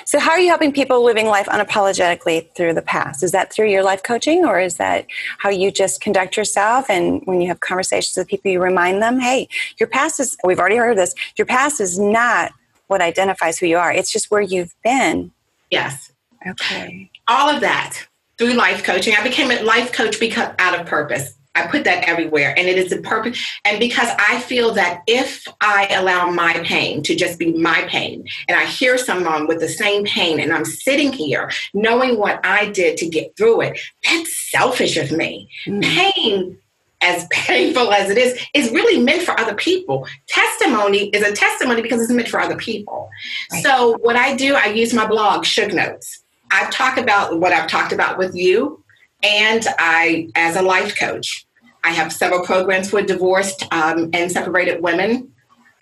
so 0.07 0.19
how 0.19 0.33
are 0.33 0.41
you 0.41 0.49
helping 0.49 0.73
people 0.73 1.05
living 1.05 1.27
life 1.27 1.47
unapologetically 1.47 2.55
through 2.55 2.75
the 2.75 2.83
past? 2.83 3.23
Is 3.23 3.33
that 3.33 3.53
through 3.53 3.71
your 3.71 3.83
life 3.83 4.03
coaching 4.03 4.45
or 4.45 4.59
is 4.59 4.77
that 4.77 5.07
how 5.39 5.51
you 5.51 5.71
just 5.71 6.01
conduct 6.01 6.37
yourself 6.37 6.89
and 6.89 7.23
when 7.27 7.41
you 7.41 7.49
have 7.49 7.61
conversations 7.61 8.17
with 8.17 8.27
people 8.29 8.51
you 8.51 8.61
remind 8.61 9.03
them, 9.03 9.21
"Hey, 9.21 9.49
your 9.79 9.89
past 9.89 10.21
is 10.21 10.37
we've 10.45 10.59
already 10.59 10.77
heard 10.77 10.97
this. 10.97 11.15
Your 11.37 11.47
past 11.47 11.81
is 11.81 11.99
not 11.99 12.53
what 12.87 13.03
identifies 13.03 13.59
who 13.59 13.67
you 13.67 13.79
are. 13.79 13.93
It's 13.93 14.13
just 14.13 14.31
where 14.31 14.41
you've 14.41 14.75
been." 14.83 15.31
Yes. 15.71 16.11
Okay 16.47 17.11
all 17.29 17.49
of 17.49 17.61
that 17.61 18.07
through 18.39 18.55
life 18.55 18.85
coaching. 18.85 19.15
I 19.17 19.23
became 19.23 19.51
a 19.51 19.63
life 19.63 19.93
coach 19.93 20.19
because 20.21 20.53
out 20.59 20.79
of 20.79 20.87
purpose. 20.87 21.35
I 21.57 21.69
put 21.69 21.85
that 21.85 22.09
everywhere 22.09 22.53
and 22.59 22.67
it 22.67 22.77
is 22.77 22.91
a 22.91 23.01
purpose. 23.01 23.41
And 23.65 23.79
because 23.79 24.09
I 24.19 24.41
feel 24.41 24.75
that 24.75 25.03
if 25.07 25.47
I 25.61 25.87
allow 25.93 26.29
my 26.29 26.55
pain 26.65 27.01
to 27.05 27.15
just 27.15 27.39
be 27.39 27.53
my 27.53 27.83
pain 27.83 28.27
and 28.49 28.59
I 28.59 28.65
hear 28.65 28.99
someone 28.99 29.47
with 29.47 29.61
the 29.61 29.69
same 29.69 30.05
pain 30.05 30.41
and 30.41 30.53
I'm 30.53 30.65
sitting 30.65 31.13
here 31.13 31.53
knowing 31.73 32.19
what 32.19 32.45
I 32.45 32.71
did 32.73 32.97
to 32.99 33.09
get 33.09 33.37
through 33.37 33.61
it, 33.61 33.79
that's 34.03 34.51
selfish 34.51 34.97
of 34.97 35.13
me. 35.13 35.49
Mm. 35.65 35.83
Pain 35.85 36.59
as 37.03 37.29
painful 37.31 37.93
as 37.93 38.11
it 38.11 38.19
is, 38.19 38.41
is 38.55 38.71
really 38.71 39.01
meant 39.01 39.23
for 39.23 39.39
other 39.39 39.55
people. 39.55 40.09
Testimony 40.27 41.11
is 41.11 41.23
a 41.23 41.33
testimony 41.33 41.83
because 41.83 42.01
it's 42.01 42.11
meant 42.11 42.29
for 42.29 42.41
other 42.41 42.57
people. 42.57 43.11
Right. 43.53 43.63
So, 43.63 43.99
what 44.01 44.17
I 44.17 44.35
do, 44.35 44.55
I 44.55 44.69
use 44.69 44.95
my 44.95 45.07
blog, 45.07 45.45
Shug 45.45 45.75
Notes. 45.75 46.24
I've 46.51 46.71
talked 46.71 46.99
about 46.99 47.41
what 47.41 47.53
I've 47.53 47.69
talked 47.69 47.93
about 47.93 48.19
with 48.19 48.35
you, 48.35 48.85
and 49.23 49.67
I, 49.79 50.29
as 50.35 50.57
a 50.57 50.63
life 50.63 50.99
coach, 50.99 51.47
I 51.83 51.91
have 51.91 52.13
several 52.13 52.45
programs 52.45 52.91
for 52.91 53.03
divorced 53.03 53.67
um, 53.73 54.11
and 54.13 54.31
separated 54.31 54.83
women, 54.83 55.33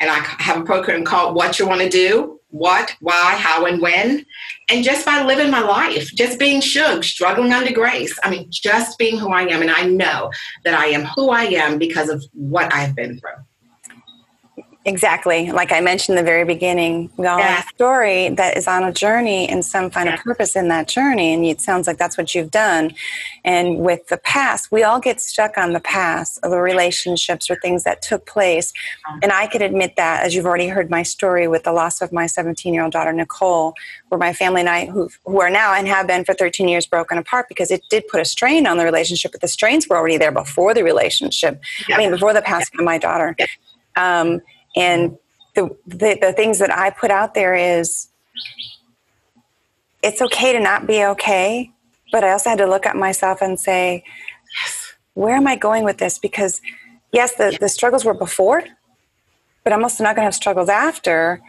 and 0.00 0.10
I 0.10 0.18
have 0.18 0.60
a 0.60 0.64
program 0.64 1.04
called 1.04 1.34
"What 1.34 1.58
You 1.58 1.66
Want 1.66 1.80
to 1.82 1.88
Do." 1.88 2.38
What, 2.52 2.94
why, 3.00 3.34
how, 3.38 3.64
and 3.64 3.80
when. 3.80 4.26
And 4.68 4.84
just 4.84 5.06
by 5.06 5.24
living 5.24 5.50
my 5.50 5.62
life, 5.62 6.12
just 6.14 6.38
being 6.38 6.60
shug, 6.60 7.02
struggling 7.02 7.50
under 7.50 7.72
grace. 7.72 8.14
I 8.22 8.28
mean, 8.28 8.46
just 8.50 8.98
being 8.98 9.16
who 9.16 9.32
I 9.32 9.44
am. 9.44 9.62
And 9.62 9.70
I 9.70 9.84
know 9.84 10.30
that 10.64 10.74
I 10.74 10.88
am 10.88 11.06
who 11.06 11.30
I 11.30 11.44
am 11.44 11.78
because 11.78 12.10
of 12.10 12.22
what 12.34 12.70
I've 12.74 12.94
been 12.94 13.18
through. 13.18 13.42
Exactly. 14.84 15.52
Like 15.52 15.70
I 15.70 15.80
mentioned 15.80 16.18
in 16.18 16.24
the 16.24 16.28
very 16.28 16.44
beginning, 16.44 17.08
we 17.16 17.26
all 17.26 17.38
yeah. 17.38 17.56
have 17.56 17.64
a 17.64 17.68
story 17.68 18.30
that 18.30 18.56
is 18.56 18.66
on 18.66 18.82
a 18.82 18.92
journey 18.92 19.48
and 19.48 19.64
some 19.64 19.90
find 19.90 20.08
yeah. 20.08 20.16
a 20.16 20.18
purpose 20.18 20.56
in 20.56 20.66
that 20.68 20.88
journey. 20.88 21.32
And 21.32 21.44
it 21.44 21.60
sounds 21.60 21.86
like 21.86 21.98
that's 21.98 22.18
what 22.18 22.34
you've 22.34 22.50
done. 22.50 22.92
And 23.44 23.78
with 23.78 24.08
the 24.08 24.16
past, 24.16 24.72
we 24.72 24.82
all 24.82 24.98
get 24.98 25.20
stuck 25.20 25.56
on 25.56 25.72
the 25.72 25.80
past 25.80 26.40
of 26.42 26.50
the 26.50 26.58
relationships 26.58 27.48
or 27.48 27.54
things 27.56 27.84
that 27.84 28.02
took 28.02 28.26
place. 28.26 28.72
And 29.22 29.30
I 29.30 29.46
could 29.46 29.62
admit 29.62 29.94
that, 29.96 30.24
as 30.24 30.34
you've 30.34 30.46
already 30.46 30.66
heard 30.66 30.90
my 30.90 31.04
story 31.04 31.46
with 31.46 31.62
the 31.62 31.72
loss 31.72 32.00
of 32.00 32.12
my 32.12 32.26
17 32.26 32.74
year 32.74 32.82
old 32.82 32.92
daughter, 32.92 33.12
Nicole, 33.12 33.74
where 34.08 34.18
my 34.18 34.32
family 34.32 34.62
and 34.62 34.68
I, 34.68 34.86
who, 34.86 35.08
who 35.24 35.40
are 35.40 35.50
now 35.50 35.74
and 35.74 35.86
have 35.86 36.08
been 36.08 36.24
for 36.24 36.34
13 36.34 36.66
years, 36.66 36.86
broken 36.86 37.18
apart 37.18 37.46
because 37.48 37.70
it 37.70 37.82
did 37.88 38.08
put 38.08 38.20
a 38.20 38.24
strain 38.24 38.66
on 38.66 38.78
the 38.78 38.84
relationship, 38.84 39.30
but 39.30 39.42
the 39.42 39.48
strains 39.48 39.88
were 39.88 39.96
already 39.96 40.16
there 40.16 40.32
before 40.32 40.74
the 40.74 40.82
relationship. 40.82 41.62
Yeah. 41.88 41.96
I 41.96 41.98
mean, 41.98 42.10
before 42.10 42.34
the 42.34 42.42
passing 42.42 42.80
of 42.80 42.84
my 42.84 42.98
daughter. 42.98 43.36
Um, 43.94 44.40
and 44.76 45.18
the, 45.54 45.76
the, 45.86 46.18
the 46.20 46.32
things 46.32 46.58
that 46.58 46.76
I 46.76 46.90
put 46.90 47.10
out 47.10 47.34
there 47.34 47.54
is 47.54 48.08
it's 50.02 50.20
okay 50.20 50.52
to 50.52 50.60
not 50.60 50.86
be 50.86 51.04
okay, 51.04 51.70
but 52.10 52.24
I 52.24 52.32
also 52.32 52.50
had 52.50 52.58
to 52.58 52.66
look 52.66 52.86
at 52.86 52.96
myself 52.96 53.40
and 53.40 53.58
say, 53.58 54.04
where 55.14 55.34
am 55.36 55.46
I 55.46 55.56
going 55.56 55.84
with 55.84 55.98
this? 55.98 56.18
Because 56.18 56.60
yes, 57.12 57.34
the, 57.34 57.56
the 57.60 57.68
struggles 57.68 58.04
were 58.04 58.14
before, 58.14 58.64
but 59.64 59.72
I'm 59.72 59.82
also 59.82 60.02
not 60.02 60.16
going 60.16 60.22
to 60.22 60.26
have 60.26 60.34
struggles 60.34 60.68
after. 60.68 61.40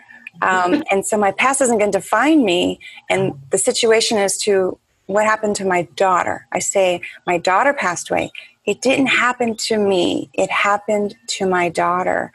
Um, 0.42 0.84
and 0.92 1.06
so 1.06 1.18
my 1.18 1.32
past 1.32 1.62
isn't 1.62 1.78
going 1.78 1.92
to 1.92 2.00
define 2.00 2.44
me. 2.44 2.80
And 3.10 3.34
the 3.50 3.58
situation 3.58 4.18
is 4.18 4.38
to 4.40 4.78
what 5.08 5.26
happened 5.26 5.56
to 5.58 5.66
my 5.66 5.84
daughter. 5.96 6.48
I 6.52 6.60
say, 6.60 7.02
my 7.26 7.38
daughter 7.38 7.74
passed 7.74 8.10
away. 8.10 8.32
It 8.66 8.82
didn't 8.82 9.08
happen 9.08 9.58
to 9.58 9.78
me, 9.78 10.30
it 10.34 10.50
happened 10.50 11.16
to 11.28 11.46
my 11.46 11.68
daughter. 11.68 12.32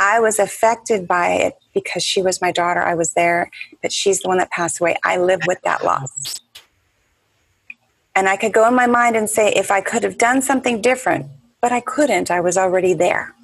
I 0.00 0.18
was 0.18 0.38
affected 0.38 1.06
by 1.06 1.32
it 1.34 1.58
because 1.74 2.02
she 2.02 2.22
was 2.22 2.40
my 2.40 2.50
daughter. 2.50 2.80
I 2.80 2.94
was 2.94 3.12
there, 3.12 3.50
but 3.82 3.92
she's 3.92 4.20
the 4.20 4.28
one 4.28 4.38
that 4.38 4.50
passed 4.50 4.80
away. 4.80 4.96
I 5.04 5.18
live 5.18 5.42
with 5.46 5.60
that 5.62 5.84
loss. 5.84 6.40
And 8.16 8.26
I 8.26 8.38
could 8.38 8.54
go 8.54 8.66
in 8.66 8.74
my 8.74 8.86
mind 8.86 9.14
and 9.14 9.28
say, 9.28 9.52
if 9.52 9.70
I 9.70 9.82
could 9.82 10.02
have 10.02 10.16
done 10.16 10.40
something 10.40 10.80
different, 10.80 11.26
but 11.60 11.70
I 11.70 11.80
couldn't. 11.80 12.30
I 12.30 12.40
was 12.40 12.56
already 12.56 12.94
there. 12.94 13.34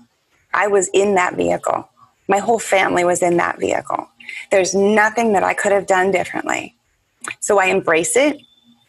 I 0.54 0.66
was 0.66 0.88
in 0.94 1.14
that 1.16 1.36
vehicle. 1.36 1.90
My 2.26 2.38
whole 2.38 2.58
family 2.58 3.04
was 3.04 3.22
in 3.22 3.36
that 3.36 3.60
vehicle. 3.60 4.08
There's 4.50 4.74
nothing 4.74 5.34
that 5.34 5.44
I 5.44 5.52
could 5.52 5.72
have 5.72 5.86
done 5.86 6.10
differently. 6.10 6.74
So 7.40 7.60
I 7.60 7.66
embrace 7.66 8.16
it 8.16 8.40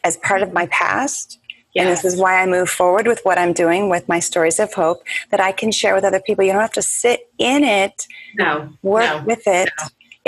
as 0.06 0.15
part 0.17 0.41
of 0.41 0.53
my 0.53 0.67
past 0.67 1.38
Yes. 1.78 1.86
And 1.86 1.92
this 1.96 2.13
is 2.13 2.20
why 2.20 2.42
I 2.42 2.48
move 2.48 2.70
forward 2.70 3.06
with 3.06 3.22
what 3.24 3.38
I'm 3.38 3.54
doing 3.54 3.88
with 3.88 4.08
my 4.10 4.20
stories 4.20 4.60
of 4.60 4.74
hope 4.74 5.04
that 5.30 5.40
I 5.40 5.52
can 5.52 5.72
share 5.72 5.94
with 5.94 6.04
other 6.04 6.20
people. 6.20 6.44
You 6.44 6.52
don't 6.52 6.62
have 6.62 6.74
to 6.74 6.82
sit 6.82 7.30
in 7.38 7.63
it. 7.63 8.08
No. 8.36 8.74
Work 8.82 9.04
no, 9.04 9.24
with 9.26 9.44
it. 9.46 9.70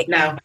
No. 0.07 0.37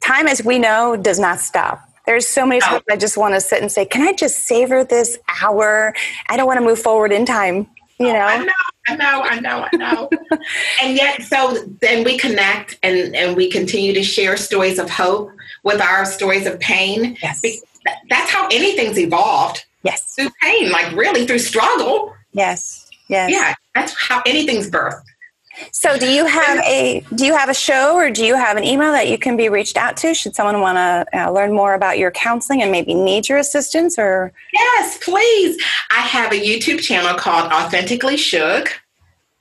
Time, 0.00 0.28
as 0.28 0.44
we 0.44 0.60
know, 0.60 0.96
does 0.96 1.18
not 1.18 1.40
stop. 1.40 1.82
There's 2.06 2.26
so 2.26 2.46
many 2.46 2.60
times 2.60 2.84
I 2.88 2.96
just 2.96 3.18
want 3.18 3.34
to 3.34 3.40
sit 3.40 3.60
and 3.60 3.70
say, 3.70 3.84
"Can 3.84 4.02
I 4.02 4.12
just 4.12 4.46
savor 4.46 4.84
this 4.84 5.18
hour? 5.42 5.92
I 6.28 6.36
don't 6.36 6.46
want 6.46 6.58
to 6.58 6.64
move 6.64 6.78
forward 6.78 7.10
in 7.10 7.26
time." 7.26 7.68
You 7.98 8.10
oh, 8.10 8.12
know. 8.12 8.20
I 8.20 8.44
know. 8.44 8.52
I 8.86 8.96
know. 8.96 9.22
I 9.22 9.40
know. 9.40 9.66
I 9.72 9.76
know. 9.76 10.10
and 10.82 10.96
yet, 10.96 11.22
so 11.22 11.58
then 11.80 12.04
we 12.04 12.16
connect 12.16 12.78
and 12.84 13.14
and 13.14 13.36
we 13.36 13.50
continue 13.50 13.92
to 13.92 14.04
share 14.04 14.36
stories 14.36 14.78
of 14.78 14.88
hope 14.88 15.32
with 15.64 15.80
our 15.80 16.06
stories 16.06 16.46
of 16.46 16.60
pain. 16.60 17.16
Yes. 17.20 17.42
That's 18.08 18.30
how 18.30 18.46
anything's 18.52 18.98
evolved 18.98 19.64
Yes. 19.82 20.14
Through 20.14 20.30
pain, 20.42 20.70
like 20.70 20.94
really 20.94 21.26
through 21.26 21.38
struggle. 21.38 22.14
Yes. 22.32 22.88
Yes. 23.08 23.30
Yeah. 23.32 23.54
That's 23.74 23.94
how 23.96 24.22
anything's 24.26 24.70
birthed. 24.70 25.02
So, 25.72 25.98
do 25.98 26.08
you 26.08 26.24
have 26.26 26.58
a 26.60 27.04
do 27.14 27.26
you 27.26 27.36
have 27.36 27.48
a 27.48 27.54
show 27.54 27.96
or 27.96 28.10
do 28.10 28.24
you 28.24 28.36
have 28.36 28.56
an 28.56 28.64
email 28.64 28.92
that 28.92 29.08
you 29.08 29.18
can 29.18 29.36
be 29.36 29.48
reached 29.48 29.76
out 29.76 29.96
to? 29.98 30.14
Should 30.14 30.34
someone 30.34 30.60
want 30.60 30.76
to 30.76 31.06
uh, 31.18 31.30
learn 31.30 31.52
more 31.52 31.74
about 31.74 31.98
your 31.98 32.10
counseling 32.10 32.62
and 32.62 32.70
maybe 32.70 32.94
need 32.94 33.28
your 33.28 33.38
assistance? 33.38 33.98
Or 33.98 34.32
yes, 34.52 34.98
please. 35.02 35.60
I 35.90 36.00
have 36.00 36.32
a 36.32 36.40
YouTube 36.40 36.80
channel 36.80 37.14
called 37.18 37.50
Authentically 37.52 38.16
Shug. 38.16 38.68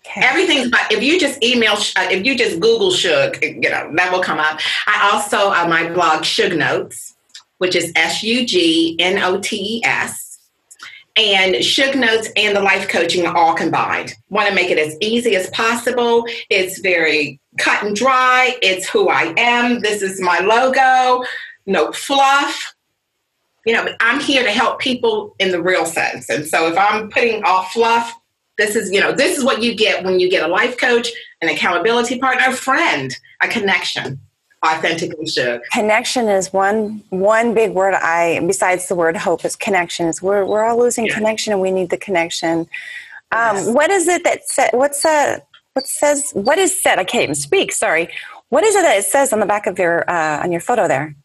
Okay. 0.05 0.25
Everything's 0.25 0.67
about 0.67 0.91
if 0.91 1.03
you 1.03 1.19
just 1.19 1.43
email 1.43 1.73
uh, 1.73 2.07
if 2.09 2.25
you 2.25 2.35
just 2.35 2.59
Google 2.59 2.91
Shug, 2.91 3.37
you 3.43 3.69
know 3.69 3.91
that 3.95 4.11
will 4.11 4.23
come 4.23 4.39
up. 4.39 4.59
I 4.87 5.11
also 5.11 5.51
uh, 5.51 5.67
my 5.67 5.91
blog 5.93 6.23
Shug 6.23 6.55
Notes, 6.55 7.15
which 7.59 7.75
is 7.75 7.91
S 7.95 8.23
U 8.23 8.45
G 8.45 8.95
N 8.99 9.21
O 9.21 9.39
T 9.39 9.55
E 9.55 9.85
S 9.85 10.26
and 11.17 11.63
Shug 11.63 11.95
Notes 11.95 12.29
and 12.35 12.55
the 12.55 12.61
life 12.61 12.87
coaching 12.87 13.25
all 13.25 13.53
combined. 13.53 14.13
Want 14.29 14.47
to 14.47 14.55
make 14.55 14.69
it 14.69 14.77
as 14.77 14.95
easy 15.01 15.35
as 15.35 15.49
possible. 15.49 16.25
It's 16.49 16.79
very 16.79 17.39
cut 17.59 17.83
and 17.83 17.95
dry. 17.95 18.55
It's 18.61 18.87
who 18.87 19.09
I 19.09 19.33
am. 19.35 19.81
This 19.81 20.01
is 20.01 20.21
my 20.21 20.39
logo. 20.39 21.25
No 21.65 21.91
fluff. 21.91 22.75
You 23.65 23.73
know, 23.73 23.87
I'm 23.99 24.19
here 24.19 24.43
to 24.43 24.51
help 24.51 24.79
people 24.79 25.35
in 25.39 25.51
the 25.51 25.61
real 25.61 25.85
sense. 25.85 26.29
And 26.29 26.45
so 26.45 26.71
if 26.71 26.77
I'm 26.77 27.09
putting 27.09 27.43
off 27.43 27.73
fluff, 27.73 28.13
this 28.57 28.75
is, 28.75 28.91
you 28.91 28.99
know, 28.99 29.11
this 29.11 29.37
is 29.37 29.43
what 29.43 29.61
you 29.61 29.75
get 29.75 30.05
when 30.05 30.19
you 30.19 30.29
get 30.29 30.47
a 30.47 30.51
life 30.51 30.77
coach, 30.77 31.09
an 31.41 31.49
accountability 31.49 32.19
partner, 32.19 32.45
a 32.47 32.53
friend, 32.53 33.15
a 33.41 33.47
connection 33.47 34.21
authentically 34.65 35.27
shug. 35.27 35.61
Connection 35.71 36.27
is 36.27 36.51
one 36.53 37.03
one 37.09 37.53
big 37.53 37.71
word. 37.71 37.93
I 37.93 38.39
besides 38.45 38.87
the 38.87 38.95
word 38.95 39.17
hope 39.17 39.45
is 39.45 39.55
connection. 39.55 40.07
Is 40.07 40.21
we're 40.21 40.45
we're 40.45 40.63
all 40.63 40.79
losing 40.79 41.05
yeah. 41.05 41.13
connection 41.13 41.53
and 41.53 41.61
we 41.61 41.71
need 41.71 41.89
the 41.89 41.97
connection. 41.97 42.67
Um, 43.31 43.57
yes. 43.57 43.67
What 43.69 43.89
is 43.91 44.07
it 44.07 44.23
that? 44.23 44.41
What's 44.73 45.03
that? 45.03 45.47
What 45.73 45.87
says? 45.87 46.31
What 46.33 46.57
is 46.57 46.81
said? 46.81 46.97
I 46.99 47.03
can't 47.03 47.23
even 47.23 47.35
speak. 47.35 47.71
Sorry. 47.71 48.09
What 48.49 48.63
is 48.63 48.75
it 48.75 48.81
that 48.81 48.97
it 48.97 49.03
says 49.03 49.33
on 49.33 49.39
the 49.39 49.45
back 49.45 49.67
of 49.67 49.77
your 49.77 50.09
uh, 50.09 50.41
on 50.41 50.51
your 50.51 50.61
photo 50.61 50.87
there? 50.87 51.15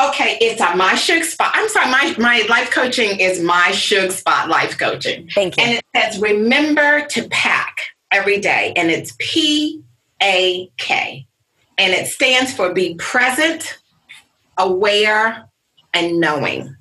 Okay, 0.00 0.38
it's 0.40 0.60
a 0.60 0.74
my 0.76 0.94
shug 0.94 1.24
spot. 1.24 1.50
I'm 1.52 1.68
sorry, 1.68 1.90
my 1.90 2.14
my 2.18 2.46
life 2.48 2.70
coaching 2.70 3.20
is 3.20 3.42
my 3.42 3.70
shug 3.70 4.12
spot 4.12 4.48
life 4.48 4.78
coaching. 4.78 5.28
Thank 5.34 5.58
you. 5.58 5.64
And 5.64 5.72
it 5.74 5.84
says 5.94 6.20
remember 6.20 7.06
to 7.06 7.28
pack 7.28 7.80
every 8.10 8.40
day, 8.40 8.72
and 8.76 8.90
it's 8.90 9.14
P 9.18 9.82
A 10.22 10.70
K 10.78 11.26
and 11.78 11.92
it 11.92 12.06
stands 12.06 12.52
for 12.52 12.72
be 12.72 12.94
present, 12.96 13.78
aware, 14.58 15.48
and 15.92 16.20
knowing. 16.20 16.76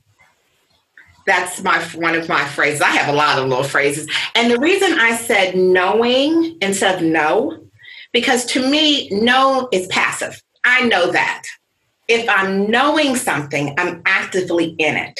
That's 1.25 1.63
my 1.63 1.82
one 1.95 2.15
of 2.15 2.27
my 2.27 2.43
phrases. 2.43 2.82
I 2.82 2.89
have 2.89 3.13
a 3.13 3.17
lot 3.17 3.39
of 3.39 3.47
little 3.47 3.63
phrases. 3.63 4.10
And 4.36 4.51
the 4.51 4.60
reason 4.60 4.99
I 4.99 5.15
said 5.15 5.56
knowing 5.56 6.58
instead 6.62 6.95
of 6.95 7.01
know, 7.01 7.60
because 8.12 8.45
to 8.47 8.69
me, 8.69 9.10
know 9.10 9.69
is 9.71 9.88
passive. 9.88 10.41
I 10.65 10.73
I 10.84 10.88
know 10.88 11.12
that. 11.12 11.43
If 12.08 12.27
I'm 12.27 12.69
knowing 12.69 13.15
something, 13.15 13.73
I'm 13.77 14.01
actively 14.06 14.75
in 14.77 14.97
it. 14.97 15.19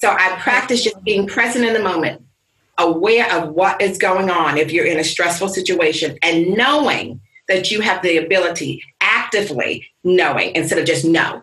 So 0.00 0.10
I 0.10 0.36
practice 0.40 0.84
just 0.84 1.02
being 1.04 1.26
present 1.26 1.64
in 1.64 1.74
the 1.74 1.82
moment, 1.82 2.22
aware 2.78 3.30
of 3.36 3.50
what 3.50 3.82
is 3.82 3.98
going 3.98 4.30
on 4.30 4.56
if 4.56 4.72
you're 4.72 4.86
in 4.86 4.98
a 4.98 5.04
stressful 5.04 5.48
situation, 5.48 6.16
and 6.22 6.54
knowing 6.54 7.20
that 7.50 7.70
you 7.70 7.80
have 7.80 8.00
the 8.00 8.16
ability, 8.16 8.80
actively 9.00 9.84
knowing 10.04 10.54
instead 10.54 10.78
of 10.78 10.86
just 10.86 11.04
know. 11.04 11.42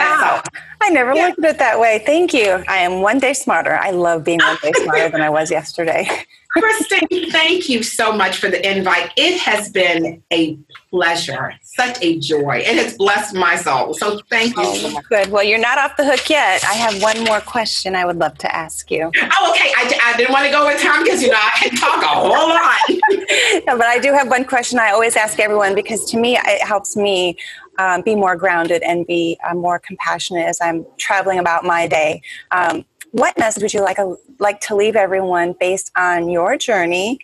Wow. 0.00 0.42
I 0.82 0.90
never 0.90 1.14
yeah. 1.14 1.26
looked 1.26 1.44
at 1.44 1.54
it 1.54 1.58
that 1.58 1.78
way. 1.78 2.02
Thank 2.04 2.32
you. 2.32 2.64
I 2.68 2.78
am 2.78 3.02
one 3.02 3.18
day 3.18 3.34
smarter. 3.34 3.76
I 3.76 3.90
love 3.90 4.24
being 4.24 4.40
one 4.40 4.56
day 4.62 4.72
smarter 4.72 5.10
than 5.10 5.20
I 5.20 5.30
was 5.30 5.50
yesterday. 5.50 6.08
Kristen, 6.50 7.06
thank 7.30 7.68
you 7.68 7.82
so 7.84 8.12
much 8.12 8.38
for 8.38 8.48
the 8.48 8.68
invite. 8.68 9.12
It 9.16 9.38
has 9.38 9.70
been 9.70 10.20
a 10.32 10.58
pleasure, 10.90 11.54
such 11.62 11.96
a 12.02 12.18
joy. 12.18 12.56
It 12.56 12.74
has 12.76 12.96
blessed 12.96 13.36
my 13.36 13.54
soul. 13.54 13.94
So 13.94 14.20
thank 14.28 14.56
you. 14.56 14.64
Oh, 14.64 15.00
good. 15.08 15.28
Well, 15.28 15.44
you're 15.44 15.60
not 15.60 15.78
off 15.78 15.96
the 15.96 16.04
hook 16.04 16.28
yet. 16.28 16.64
I 16.64 16.74
have 16.74 17.00
one 17.00 17.22
more 17.22 17.40
question 17.40 17.94
I 17.94 18.04
would 18.04 18.18
love 18.18 18.36
to 18.38 18.52
ask 18.54 18.90
you. 18.90 19.04
Oh, 19.04 19.50
okay. 19.52 19.72
I, 19.76 20.00
I 20.02 20.16
didn't 20.16 20.32
want 20.32 20.46
to 20.46 20.50
go 20.50 20.66
with 20.66 20.82
time 20.82 21.04
because, 21.04 21.22
you 21.22 21.30
know, 21.30 21.38
I 21.38 21.68
can 21.68 21.76
talk 21.76 22.02
a 22.02 22.08
whole 22.08 22.30
lot. 22.30 23.64
no, 23.68 23.78
but 23.78 23.86
I 23.86 24.00
do 24.00 24.12
have 24.12 24.28
one 24.28 24.44
question 24.44 24.80
I 24.80 24.90
always 24.90 25.14
ask 25.14 25.38
everyone 25.38 25.76
because 25.76 26.04
to 26.10 26.18
me, 26.18 26.36
it 26.36 26.62
helps 26.62 26.96
me 26.96 27.36
um, 27.80 28.02
be 28.02 28.14
more 28.14 28.36
grounded 28.36 28.82
and 28.82 29.06
be 29.06 29.38
uh, 29.48 29.54
more 29.54 29.78
compassionate 29.78 30.46
as 30.46 30.60
I'm 30.60 30.84
traveling 30.98 31.38
about 31.38 31.64
my 31.64 31.86
day. 31.86 32.20
Um, 32.50 32.84
what 33.12 33.38
message 33.38 33.62
would 33.62 33.72
you 33.72 33.80
like, 33.80 33.98
uh, 33.98 34.14
like 34.38 34.60
to 34.66 34.76
leave 34.76 34.96
everyone 34.96 35.54
based 35.58 35.90
on 35.96 36.28
your 36.28 36.58
journey 36.58 37.18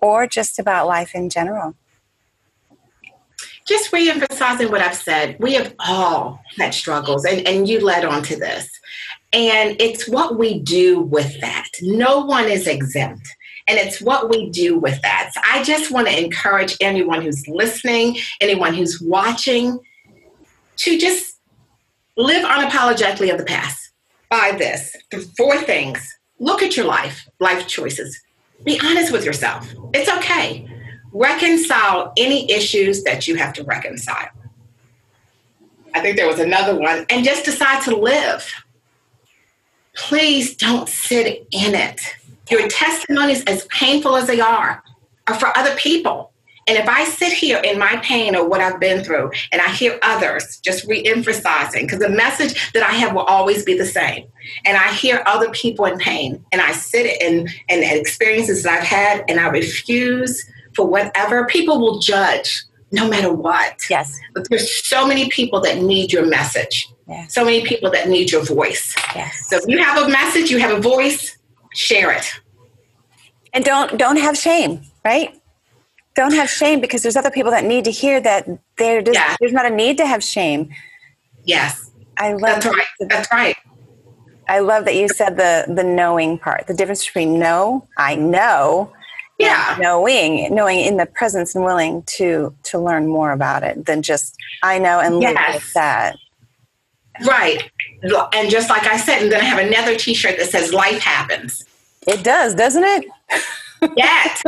or 0.00 0.26
just 0.26 0.58
about 0.58 0.88
life 0.88 1.14
in 1.14 1.30
general? 1.30 1.76
Just 3.64 3.92
re-emphasizing 3.92 4.72
what 4.72 4.80
I've 4.80 4.96
said. 4.96 5.36
We 5.38 5.54
have 5.54 5.72
all 5.78 6.40
had 6.58 6.74
struggles, 6.74 7.24
and, 7.24 7.46
and 7.46 7.68
you 7.68 7.78
led 7.80 8.04
on 8.04 8.24
to 8.24 8.36
this. 8.36 8.68
And 9.32 9.80
it's 9.80 10.08
what 10.08 10.36
we 10.36 10.58
do 10.58 11.00
with 11.00 11.40
that. 11.40 11.68
No 11.80 12.24
one 12.24 12.48
is 12.48 12.66
exempt. 12.66 13.28
And 13.68 13.78
it's 13.78 14.00
what 14.02 14.28
we 14.28 14.50
do 14.50 14.76
with 14.80 15.00
that. 15.02 15.30
So 15.32 15.40
I 15.48 15.62
just 15.62 15.92
want 15.92 16.08
to 16.08 16.24
encourage 16.24 16.76
anyone 16.80 17.22
who's 17.22 17.46
listening, 17.46 18.18
anyone 18.40 18.74
who's 18.74 19.00
watching, 19.00 19.78
to 20.76 20.98
just 20.98 21.38
live 22.16 22.44
unapologetically 22.44 23.30
of 23.32 23.38
the 23.38 23.44
past 23.44 23.90
by 24.30 24.54
this. 24.56 24.96
The 25.10 25.20
four 25.36 25.58
things. 25.58 26.06
Look 26.38 26.62
at 26.62 26.76
your 26.76 26.86
life, 26.86 27.28
life 27.38 27.66
choices. 27.68 28.20
Be 28.64 28.80
honest 28.82 29.12
with 29.12 29.24
yourself. 29.24 29.72
It's 29.94 30.10
okay. 30.10 30.68
Reconcile 31.12 32.12
any 32.16 32.50
issues 32.50 33.04
that 33.04 33.28
you 33.28 33.36
have 33.36 33.52
to 33.54 33.64
reconcile. 33.64 34.28
I 35.94 36.00
think 36.00 36.16
there 36.16 36.26
was 36.26 36.40
another 36.40 36.74
one. 36.74 37.06
And 37.10 37.24
just 37.24 37.44
decide 37.44 37.82
to 37.82 37.94
live. 37.96 38.50
Please 39.94 40.56
don't 40.56 40.88
sit 40.88 41.46
in 41.50 41.74
it. 41.74 42.00
Your 42.50 42.66
testimonies, 42.68 43.44
as 43.44 43.66
painful 43.66 44.16
as 44.16 44.26
they 44.26 44.40
are, 44.40 44.82
are 45.26 45.34
for 45.34 45.56
other 45.56 45.74
people. 45.76 46.31
And 46.68 46.78
if 46.78 46.88
I 46.88 47.04
sit 47.04 47.32
here 47.32 47.58
in 47.58 47.78
my 47.78 47.96
pain 48.04 48.36
or 48.36 48.48
what 48.48 48.60
I've 48.60 48.78
been 48.78 49.02
through 49.02 49.32
and 49.50 49.60
I 49.60 49.68
hear 49.70 49.98
others 50.02 50.58
just 50.58 50.84
re 50.86 51.02
emphasizing, 51.04 51.86
because 51.86 51.98
the 51.98 52.08
message 52.08 52.72
that 52.72 52.82
I 52.82 52.92
have 52.92 53.14
will 53.14 53.22
always 53.22 53.64
be 53.64 53.76
the 53.76 53.86
same. 53.86 54.26
And 54.64 54.76
I 54.76 54.92
hear 54.92 55.22
other 55.26 55.50
people 55.50 55.84
in 55.86 55.98
pain 55.98 56.44
and 56.52 56.60
I 56.60 56.72
sit 56.72 57.20
in, 57.20 57.48
in 57.68 57.82
experiences 57.98 58.62
that 58.62 58.80
I've 58.80 58.86
had 58.86 59.24
and 59.28 59.40
I 59.40 59.48
refuse 59.48 60.48
for 60.74 60.86
whatever, 60.86 61.46
people 61.46 61.80
will 61.80 61.98
judge 61.98 62.62
no 62.92 63.08
matter 63.08 63.32
what. 63.32 63.80
Yes. 63.90 64.18
But 64.34 64.48
there's 64.48 64.84
so 64.86 65.06
many 65.06 65.28
people 65.30 65.60
that 65.62 65.78
need 65.78 66.12
your 66.12 66.26
message. 66.26 66.88
Yes. 67.08 67.34
So 67.34 67.44
many 67.44 67.64
people 67.64 67.90
that 67.90 68.08
need 68.08 68.30
your 68.30 68.44
voice. 68.44 68.94
Yes. 69.14 69.48
So 69.48 69.56
if 69.56 69.64
you 69.66 69.78
have 69.78 70.02
a 70.02 70.08
message, 70.08 70.50
you 70.50 70.58
have 70.58 70.70
a 70.70 70.80
voice, 70.80 71.36
share 71.72 72.12
it. 72.12 72.32
And 73.52 73.64
don't 73.64 73.98
don't 73.98 74.16
have 74.16 74.36
shame, 74.36 74.82
right? 75.04 75.38
Don't 76.14 76.34
have 76.34 76.50
shame 76.50 76.80
because 76.80 77.02
there's 77.02 77.16
other 77.16 77.30
people 77.30 77.50
that 77.50 77.64
need 77.64 77.84
to 77.84 77.90
hear 77.90 78.20
that 78.20 78.48
there 78.76 79.02
just, 79.02 79.18
yeah. 79.18 79.36
there's 79.40 79.52
not 79.52 79.66
a 79.66 79.74
need 79.74 79.96
to 79.98 80.06
have 80.06 80.22
shame. 80.22 80.70
Yes. 81.44 81.90
I 82.18 82.32
love 82.34 82.62
That's 82.62 82.66
right. 82.66 82.86
That's 83.00 83.32
right. 83.32 83.56
I 84.48 84.58
love 84.58 84.84
that 84.84 84.96
you 84.96 85.08
said 85.08 85.36
the 85.36 85.64
the 85.72 85.84
knowing 85.84 86.38
part. 86.38 86.66
The 86.66 86.74
difference 86.74 87.06
between 87.06 87.38
know, 87.38 87.86
I 87.96 88.16
know, 88.16 88.92
yeah, 89.38 89.76
knowing, 89.80 90.54
knowing 90.54 90.80
in 90.80 90.96
the 90.96 91.06
presence 91.06 91.54
and 91.54 91.64
willing 91.64 92.02
to 92.18 92.54
to 92.64 92.78
learn 92.78 93.08
more 93.08 93.32
about 93.32 93.62
it 93.62 93.86
than 93.86 94.02
just 94.02 94.36
I 94.62 94.78
know 94.78 95.00
and 95.00 95.16
live 95.16 95.34
yes. 95.34 95.54
with 95.54 95.72
that. 95.74 96.16
Right. 97.26 97.70
And 98.34 98.50
just 98.50 98.68
like 98.68 98.86
I 98.86 98.96
said, 98.96 99.22
and 99.22 99.32
then 99.32 99.40
I 99.40 99.44
have 99.44 99.64
another 99.64 99.96
T-shirt 99.96 100.38
that 100.38 100.50
says 100.50 100.72
"Life 100.72 101.00
happens." 101.00 101.64
It 102.06 102.24
does, 102.24 102.54
doesn't 102.54 102.84
it? 102.84 103.06
Yet 103.96 104.42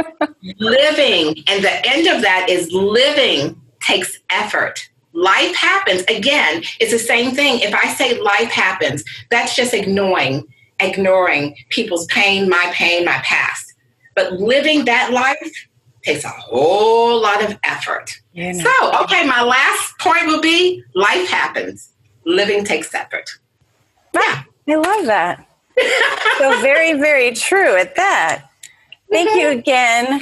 living, 0.58 1.42
and 1.46 1.64
the 1.64 1.88
end 1.88 2.06
of 2.06 2.22
that 2.22 2.46
is 2.48 2.70
living 2.72 3.60
takes 3.80 4.18
effort. 4.30 4.88
Life 5.12 5.54
happens. 5.54 6.02
Again, 6.08 6.62
it's 6.80 6.92
the 6.92 6.98
same 6.98 7.34
thing. 7.34 7.60
If 7.60 7.74
I 7.74 7.88
say 7.94 8.20
life 8.20 8.50
happens, 8.50 9.04
that's 9.30 9.54
just 9.54 9.72
ignoring, 9.74 10.46
ignoring 10.80 11.56
people's 11.70 12.06
pain, 12.06 12.48
my 12.48 12.70
pain, 12.74 13.04
my 13.04 13.18
past. 13.18 13.74
But 14.16 14.34
living 14.34 14.84
that 14.86 15.12
life 15.12 15.68
takes 16.04 16.24
a 16.24 16.28
whole 16.28 17.20
lot 17.20 17.42
of 17.44 17.58
effort. 17.64 18.10
So, 18.34 19.02
okay, 19.02 19.24
my 19.26 19.42
last 19.42 19.98
point 19.98 20.26
will 20.26 20.40
be 20.40 20.82
life 20.94 21.28
happens. 21.28 21.90
Living 22.26 22.64
takes 22.64 22.92
effort. 22.94 23.30
Yeah. 24.12 24.42
I 24.68 24.74
love 24.76 25.06
that. 25.06 25.46
so 26.38 26.60
very, 26.60 26.94
very 26.94 27.34
true 27.34 27.76
at 27.76 27.96
that. 27.96 28.48
Thank 29.10 29.40
you 29.40 29.50
again, 29.50 30.20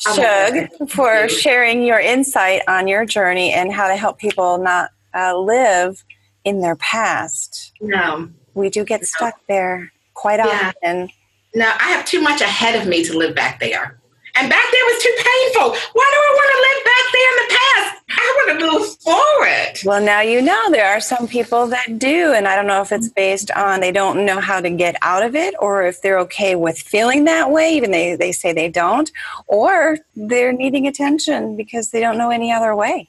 Shug, 0.00 0.68
for 0.88 1.28
sharing 1.28 1.84
your 1.84 2.00
insight 2.00 2.62
on 2.66 2.88
your 2.88 3.04
journey 3.04 3.52
and 3.52 3.72
how 3.72 3.88
to 3.88 3.96
help 3.96 4.18
people 4.18 4.58
not 4.58 4.90
uh, 5.14 5.36
live 5.36 6.04
in 6.44 6.60
their 6.60 6.76
past. 6.76 7.72
No. 7.80 8.30
We 8.54 8.70
do 8.70 8.84
get 8.84 9.06
stuck 9.06 9.34
there 9.48 9.92
quite 10.14 10.38
yeah. 10.38 10.72
often. 10.82 11.10
No, 11.54 11.66
I 11.66 11.90
have 11.90 12.04
too 12.04 12.20
much 12.20 12.40
ahead 12.40 12.80
of 12.80 12.88
me 12.88 13.04
to 13.04 13.16
live 13.16 13.34
back 13.34 13.60
there. 13.60 14.00
And 14.34 14.48
back 14.48 14.64
there 14.72 14.84
was 14.86 15.02
too 15.02 15.14
painful. 15.16 15.70
Why 15.92 16.10
do 16.12 16.18
I 16.18 16.32
want 16.38 16.50
to 16.52 16.60
live 16.68 16.84
back 16.84 17.04
there 17.12 17.30
in 17.30 17.36
the 17.36 17.54
past? 17.54 18.02
I 18.08 18.34
want 18.36 18.60
to 18.60 18.66
move 18.66 18.96
forward. 19.02 19.78
Well, 19.84 20.02
now 20.02 20.20
you 20.20 20.40
know 20.40 20.70
there 20.70 20.88
are 20.88 21.00
some 21.00 21.28
people 21.28 21.66
that 21.68 21.98
do. 21.98 22.32
And 22.32 22.48
I 22.48 22.56
don't 22.56 22.66
know 22.66 22.80
if 22.80 22.92
it's 22.92 23.08
based 23.08 23.50
on 23.52 23.80
they 23.80 23.92
don't 23.92 24.24
know 24.24 24.40
how 24.40 24.60
to 24.60 24.70
get 24.70 24.96
out 25.02 25.22
of 25.22 25.34
it 25.34 25.54
or 25.58 25.84
if 25.84 26.00
they're 26.00 26.18
okay 26.20 26.54
with 26.54 26.78
feeling 26.78 27.24
that 27.24 27.50
way, 27.50 27.76
even 27.76 27.90
they, 27.90 28.16
they 28.16 28.32
say 28.32 28.52
they 28.52 28.68
don't, 28.68 29.10
or 29.46 29.98
they're 30.16 30.52
needing 30.52 30.86
attention 30.86 31.56
because 31.56 31.90
they 31.90 32.00
don't 32.00 32.16
know 32.16 32.30
any 32.30 32.52
other 32.52 32.74
way. 32.74 33.08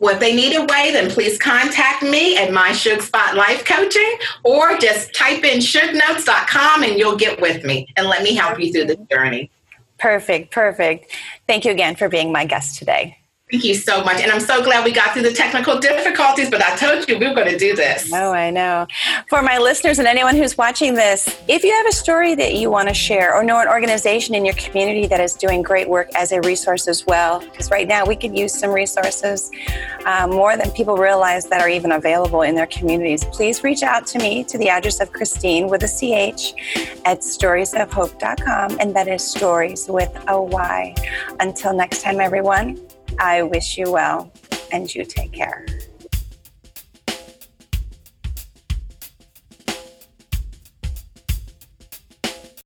Well, 0.00 0.14
if 0.14 0.20
they 0.20 0.34
need 0.34 0.54
a 0.54 0.60
way, 0.60 0.92
then 0.92 1.10
please 1.10 1.38
contact 1.38 2.02
me 2.02 2.36
at 2.36 2.52
my 2.52 2.72
Shug 2.72 3.02
Spot 3.02 3.34
Life 3.34 3.64
Coaching 3.64 4.18
or 4.44 4.78
just 4.78 5.12
type 5.12 5.42
in 5.44 5.58
shugnotes.com 5.58 6.84
and 6.84 6.96
you'll 6.96 7.16
get 7.16 7.40
with 7.40 7.64
me 7.64 7.92
and 7.96 8.06
let 8.06 8.22
me 8.22 8.34
help 8.34 8.60
you 8.60 8.72
through 8.72 8.84
the 8.84 8.96
journey. 9.10 9.50
Perfect, 9.98 10.52
perfect. 10.52 11.12
Thank 11.46 11.64
you 11.64 11.72
again 11.72 11.96
for 11.96 12.08
being 12.08 12.32
my 12.32 12.44
guest 12.44 12.78
today. 12.78 13.18
Thank 13.50 13.64
you 13.64 13.74
so 13.74 14.04
much. 14.04 14.20
And 14.20 14.30
I'm 14.30 14.40
so 14.40 14.62
glad 14.62 14.84
we 14.84 14.92
got 14.92 15.14
through 15.14 15.22
the 15.22 15.32
technical 15.32 15.78
difficulties, 15.78 16.50
but 16.50 16.62
I 16.62 16.76
told 16.76 17.08
you 17.08 17.18
we 17.18 17.28
were 17.28 17.34
going 17.34 17.48
to 17.48 17.56
do 17.56 17.74
this. 17.74 18.12
Oh, 18.12 18.32
I 18.32 18.50
know. 18.50 18.86
For 19.30 19.40
my 19.40 19.56
listeners 19.56 19.98
and 19.98 20.06
anyone 20.06 20.36
who's 20.36 20.58
watching 20.58 20.94
this, 20.94 21.40
if 21.48 21.64
you 21.64 21.72
have 21.72 21.86
a 21.86 21.92
story 21.92 22.34
that 22.34 22.56
you 22.56 22.70
want 22.70 22.88
to 22.88 22.94
share 22.94 23.34
or 23.34 23.42
know 23.42 23.58
an 23.58 23.68
organization 23.68 24.34
in 24.34 24.44
your 24.44 24.54
community 24.54 25.06
that 25.06 25.20
is 25.20 25.34
doing 25.34 25.62
great 25.62 25.88
work 25.88 26.10
as 26.14 26.32
a 26.32 26.42
resource 26.42 26.88
as 26.88 27.06
well, 27.06 27.40
because 27.40 27.70
right 27.70 27.88
now 27.88 28.04
we 28.04 28.16
could 28.16 28.36
use 28.36 28.52
some 28.52 28.70
resources 28.70 29.50
uh, 30.04 30.26
more 30.26 30.58
than 30.58 30.70
people 30.72 30.98
realize 30.98 31.46
that 31.46 31.62
are 31.62 31.70
even 31.70 31.92
available 31.92 32.42
in 32.42 32.54
their 32.54 32.66
communities, 32.66 33.24
please 33.26 33.64
reach 33.64 33.82
out 33.82 34.06
to 34.08 34.18
me 34.18 34.44
to 34.44 34.58
the 34.58 34.68
address 34.68 35.00
of 35.00 35.10
Christine 35.12 35.68
with 35.68 35.82
a 35.84 35.88
CH 35.88 36.52
at 37.06 37.20
storiesofhope.com, 37.20 38.76
and 38.78 38.94
that 38.94 39.08
is 39.08 39.24
stories 39.24 39.88
with 39.88 40.14
a 40.28 40.40
Y. 40.40 40.94
Until 41.40 41.72
next 41.72 42.02
time, 42.02 42.20
everyone. 42.20 42.78
I 43.18 43.42
wish 43.42 43.76
you 43.76 43.90
well 43.90 44.30
and 44.72 44.92
you 44.94 45.04
take 45.04 45.32
care. 45.32 45.66